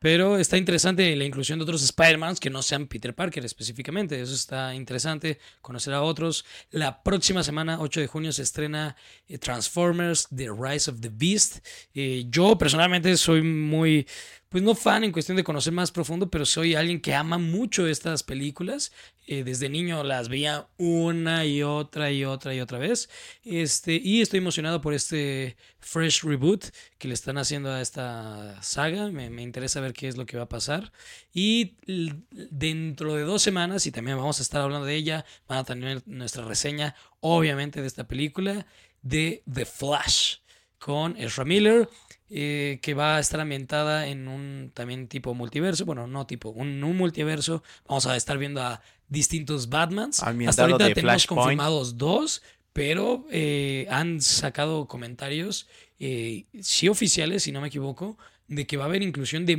Pero 0.04 0.38
está 0.38 0.58
interesante 0.58 1.16
la 1.16 1.24
inclusión 1.24 1.60
de 1.60 1.64
otros 1.64 1.82
Spider-Mans 1.82 2.42
que 2.42 2.50
no 2.50 2.62
sean 2.62 2.88
Peter 2.88 3.16
Parker 3.16 3.46
específicamente. 3.46 4.20
Eso 4.20 4.34
está 4.34 4.76
interesante, 4.76 5.40
conocer 5.62 5.94
a 5.94 6.02
otros. 6.02 6.44
La 6.72 7.02
próxima 7.04 7.42
semana, 7.42 7.80
8 7.80 8.02
de 8.02 8.08
junio, 8.08 8.34
se 8.34 8.42
estrena 8.42 8.98
eh, 9.30 9.38
Transformers, 9.38 10.28
The 10.28 10.50
Rise 10.50 10.92
of 10.92 11.00
the 11.00 11.08
Beast. 11.10 11.66
Eh, 11.94 12.26
yo 12.28 12.58
personalmente 12.58 13.16
soy 13.16 13.44
muy, 13.44 14.06
pues 14.54 14.62
no 14.62 14.76
fan 14.76 15.04
en 15.04 15.12
cuestión 15.12 15.36
de 15.36 15.44
conocer 15.44 15.74
más 15.74 15.90
profundo, 15.90 16.30
pero 16.30 16.46
soy 16.46 16.76
alguien 16.76 17.02
que 17.02 17.16
ama 17.16 17.40
mucho 17.40 17.88
estas 17.88 18.22
películas. 18.22 18.92
Eh, 19.26 19.44
desde 19.44 19.68
niño 19.68 20.04
las 20.04 20.30
veía 20.30 20.68
una 20.78 21.44
y 21.44 21.64
otra 21.64 22.12
y 22.12 22.24
otra 22.24 22.54
y 22.54 22.60
otra 22.60 22.78
vez. 22.78 23.10
Este, 23.44 23.96
y 23.96 24.22
estoy 24.22 24.38
emocionado 24.38 24.80
por 24.80 24.94
este 24.94 25.58
fresh 25.80 26.22
reboot 26.22 26.66
que 27.00 27.08
le 27.08 27.16
están 27.16 27.40
haciendo 27.40 27.72
a 27.72 27.82
esta 27.82 28.62
saga. 28.62 29.10
Me, 29.10 29.32
me 29.32 29.42
interesa 29.42 29.82
ver 29.82 29.94
qué 29.94 30.08
es 30.08 30.18
lo 30.18 30.28
que 30.28 30.38
va 30.38 30.44
a 30.44 30.50
pasar. 30.50 30.92
Y 31.34 31.78
dentro 31.88 33.16
de 33.16 33.24
dos 33.24 33.42
semanas, 33.42 33.88
y 33.88 33.92
también 33.92 34.18
vamos 34.18 34.38
a 34.38 34.44
estar 34.44 34.62
hablando 34.62 34.86
de 34.86 34.94
ella, 34.94 35.26
van 35.48 35.58
a 35.58 35.64
tener 35.64 36.04
nuestra 36.06 36.46
reseña, 36.46 36.94
obviamente, 37.22 37.82
de 37.82 37.88
esta 37.88 38.08
película, 38.08 38.68
de 39.02 39.42
The 39.52 39.66
Flash, 39.66 40.36
con 40.78 41.16
Ezra 41.18 41.44
Miller, 41.44 41.90
eh, 42.30 42.80
que 42.82 42.94
va 42.94 43.18
a 43.18 43.20
estar 43.20 43.40
ambientada 43.40 44.08
en 44.08 44.28
un 44.28 44.72
también 44.74 45.08
tipo 45.08 45.34
multiverso, 45.34 45.86
bueno, 45.86 46.08
no 46.08 46.26
tipo, 46.26 46.50
un, 46.50 46.84
un 46.84 46.98
multiverso. 46.98 47.64
Vamos 47.88 48.06
a 48.08 48.16
estar 48.16 48.38
viendo 48.38 48.62
a 48.62 48.82
distintos 49.10 49.70
Batmans. 49.70 50.22
Hasta 50.24 50.64
ahorita 50.64 50.86
de 50.86 50.94
tenemos 50.96 51.14
Flashpoint. 51.14 51.40
confirmados 51.42 51.98
dos, 51.98 52.42
pero 52.74 53.26
eh, 53.30 53.86
han 53.92 54.20
sacado 54.22 54.88
comentarios, 54.88 55.68
eh, 56.00 56.46
sí 56.62 56.88
oficiales, 56.90 57.44
si 57.44 57.52
no 57.52 57.62
me 57.62 57.68
equivoco, 57.68 58.18
de 58.48 58.66
que 58.68 58.78
va 58.78 58.84
a 58.86 58.88
haber 58.88 59.04
inclusión 59.04 59.46
de 59.46 59.56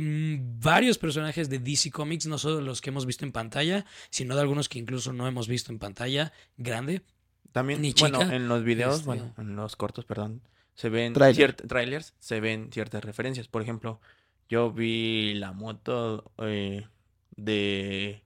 varios 0.59 0.97
personajes 0.97 1.49
de 1.49 1.59
DC 1.59 1.91
Comics, 1.91 2.27
no 2.27 2.37
solo 2.37 2.61
los 2.61 2.81
que 2.81 2.89
hemos 2.89 3.05
visto 3.05 3.25
en 3.25 3.31
pantalla, 3.31 3.85
sino 4.09 4.35
de 4.35 4.41
algunos 4.41 4.69
que 4.69 4.79
incluso 4.79 5.11
no 5.13 5.27
hemos 5.27 5.47
visto 5.47 5.71
en 5.71 5.79
pantalla 5.79 6.33
grande. 6.57 7.01
También, 7.51 7.81
Ni 7.81 7.93
bueno, 7.99 8.21
en 8.21 8.47
los 8.49 8.63
videos, 8.65 8.95
este- 8.95 9.05
bueno, 9.05 9.33
en 9.37 9.55
los 9.55 9.75
cortos, 9.77 10.03
perdón, 10.05 10.41
se 10.75 10.89
ven 10.89 11.13
Trailer. 11.13 11.53
trailers, 11.55 12.13
se 12.19 12.39
ven 12.39 12.69
ciertas 12.71 13.03
referencias. 13.03 13.47
Por 13.47 13.61
ejemplo, 13.61 13.99
yo 14.49 14.71
vi 14.71 15.33
la 15.35 15.51
moto 15.53 16.31
eh, 16.39 16.85
de... 17.35 18.21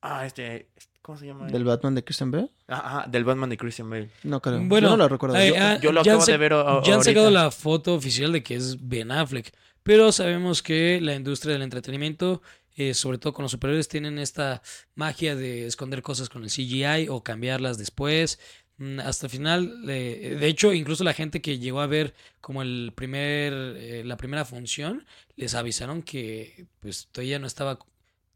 Ah, 0.00 0.26
este... 0.26 0.68
¿Cómo 1.02 1.18
se 1.18 1.26
llama? 1.26 1.46
¿Del 1.48 1.64
Batman 1.64 1.94
de 1.94 2.02
Christian 2.02 2.30
Bale? 2.30 2.50
Ajá, 2.66 2.98
ajá, 3.00 3.08
del 3.08 3.24
Batman 3.24 3.50
de 3.50 3.58
Christian 3.58 3.90
Bale. 3.90 4.08
No 4.22 4.40
creo. 4.40 4.58
Bueno, 4.64 4.88
Yo 4.88 4.96
no 4.96 5.02
lo 5.02 5.08
recuerdo. 5.08 5.36
Yo- 5.36 5.54
ah, 5.58 5.78
Yo 5.78 5.92
lo 5.92 6.02
ya 6.02 6.12
han 6.12 6.16
acabo 6.18 6.24
de 6.32 6.36
ver 6.38 6.52
a- 6.54 6.82
Ya 6.82 6.94
han 6.94 7.04
sacado 7.04 7.30
la 7.30 7.50
foto 7.50 7.94
oficial 7.94 8.32
de 8.32 8.42
que 8.42 8.54
es 8.54 8.88
Ben 8.88 9.10
Affleck, 9.12 9.52
pero 9.82 10.12
sabemos 10.12 10.62
que 10.62 10.98
la 11.02 11.14
industria 11.14 11.52
del 11.52 11.60
entretenimiento, 11.62 12.40
eh, 12.76 12.94
sobre 12.94 13.18
todo 13.18 13.34
con 13.34 13.42
los 13.42 13.52
superhéroes, 13.52 13.86
tienen 13.88 14.18
esta 14.18 14.62
magia 14.94 15.36
de 15.36 15.66
esconder 15.66 16.00
cosas 16.00 16.30
con 16.30 16.42
el 16.42 16.48
CGI 16.48 17.08
o 17.10 17.22
cambiarlas 17.22 17.76
después. 17.76 18.40
Mm, 18.78 19.00
Hasta 19.00 19.26
el 19.26 19.30
final, 19.30 19.84
eh, 19.88 20.36
de 20.38 20.46
hecho, 20.46 20.72
incluso 20.72 21.04
la 21.04 21.12
gente 21.14 21.40
que 21.40 21.58
llegó 21.58 21.80
a 21.80 21.86
ver 21.86 22.14
como 22.40 22.62
el 22.62 22.92
primer, 22.94 23.52
eh, 23.76 24.02
la 24.04 24.16
primera 24.16 24.44
función, 24.44 25.06
les 25.36 25.54
avisaron 25.54 26.02
que 26.02 26.66
pues 26.80 27.08
todavía 27.12 27.38
no 27.38 27.46
estaba 27.46 27.78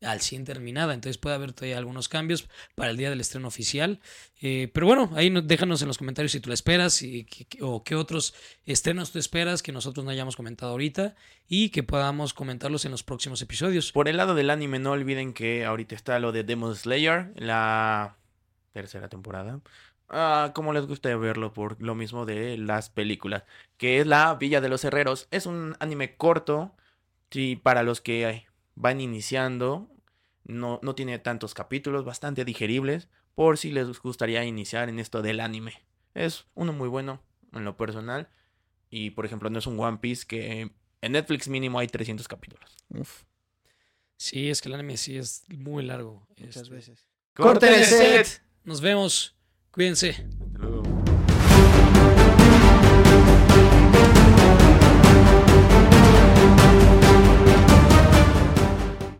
al 0.02 0.20
100 0.20 0.44
terminada, 0.44 0.94
entonces 0.94 1.18
puede 1.18 1.34
haber 1.34 1.52
todavía 1.52 1.78
algunos 1.78 2.08
cambios 2.08 2.48
para 2.76 2.90
el 2.90 2.96
día 2.96 3.10
del 3.10 3.20
estreno 3.20 3.48
oficial. 3.48 4.00
Eh, 4.40 4.70
pero 4.72 4.86
bueno, 4.86 5.10
ahí 5.14 5.32
déjanos 5.42 5.82
en 5.82 5.88
los 5.88 5.98
comentarios 5.98 6.32
si 6.32 6.40
tú 6.40 6.50
la 6.50 6.54
esperas 6.54 7.02
y, 7.02 7.26
o 7.60 7.82
qué 7.82 7.96
otros 7.96 8.34
estrenos 8.64 9.10
tú 9.10 9.18
esperas 9.18 9.62
que 9.62 9.72
nosotros 9.72 10.04
no 10.04 10.12
hayamos 10.12 10.36
comentado 10.36 10.70
ahorita 10.72 11.16
y 11.48 11.70
que 11.70 11.82
podamos 11.82 12.32
comentarlos 12.32 12.84
en 12.84 12.92
los 12.92 13.02
próximos 13.02 13.42
episodios. 13.42 13.90
Por 13.90 14.08
el 14.08 14.16
lado 14.16 14.36
del 14.36 14.50
anime, 14.50 14.78
no 14.78 14.92
olviden 14.92 15.32
que 15.32 15.64
ahorita 15.64 15.96
está 15.96 16.20
lo 16.20 16.30
de 16.30 16.44
Demon 16.44 16.76
Slayer, 16.76 17.32
la 17.34 18.16
tercera 18.72 19.08
temporada. 19.08 19.60
Ah, 20.10 20.52
como 20.54 20.72
les 20.72 20.86
gusta 20.86 21.14
verlo 21.16 21.52
por 21.52 21.80
lo 21.82 21.94
mismo 21.94 22.24
de 22.24 22.56
las 22.56 22.88
películas, 22.88 23.44
que 23.76 24.00
es 24.00 24.06
la 24.06 24.34
Villa 24.36 24.60
de 24.60 24.68
los 24.68 24.84
Herreros. 24.84 25.28
Es 25.30 25.46
un 25.46 25.76
anime 25.80 26.16
corto, 26.16 26.74
sí, 27.30 27.56
para 27.56 27.82
los 27.82 28.00
que 28.00 28.46
van 28.74 29.00
iniciando. 29.00 29.90
No, 30.44 30.80
no 30.82 30.94
tiene 30.94 31.18
tantos 31.18 31.52
capítulos, 31.52 32.06
bastante 32.06 32.46
digeribles, 32.46 33.08
por 33.34 33.58
si 33.58 33.70
les 33.70 34.00
gustaría 34.00 34.44
iniciar 34.44 34.88
en 34.88 34.98
esto 34.98 35.20
del 35.20 35.40
anime. 35.40 35.74
Es 36.14 36.46
uno 36.54 36.72
muy 36.72 36.88
bueno 36.88 37.20
en 37.52 37.64
lo 37.64 37.76
personal. 37.76 38.28
Y 38.90 39.10
por 39.10 39.26
ejemplo, 39.26 39.50
no 39.50 39.58
es 39.58 39.66
un 39.66 39.78
One 39.78 39.98
Piece 39.98 40.26
que 40.26 40.70
en 41.00 41.12
Netflix 41.12 41.48
mínimo 41.48 41.78
hay 41.78 41.86
300 41.86 42.26
capítulos. 42.26 42.76
Uf. 42.88 43.24
Sí, 44.16 44.50
es 44.50 44.60
que 44.60 44.68
el 44.68 44.74
anime 44.74 44.96
sí 44.96 45.16
es 45.16 45.44
muy 45.48 45.84
largo. 45.84 46.26
Muchas 46.38 46.56
este. 46.62 46.74
veces. 46.74 47.08
¡Corten 47.34 47.74
el 47.74 47.84
set! 47.84 48.42
Nos 48.64 48.80
vemos. 48.80 49.37
Cuídense. 49.78 50.26
Hasta. 50.58 50.97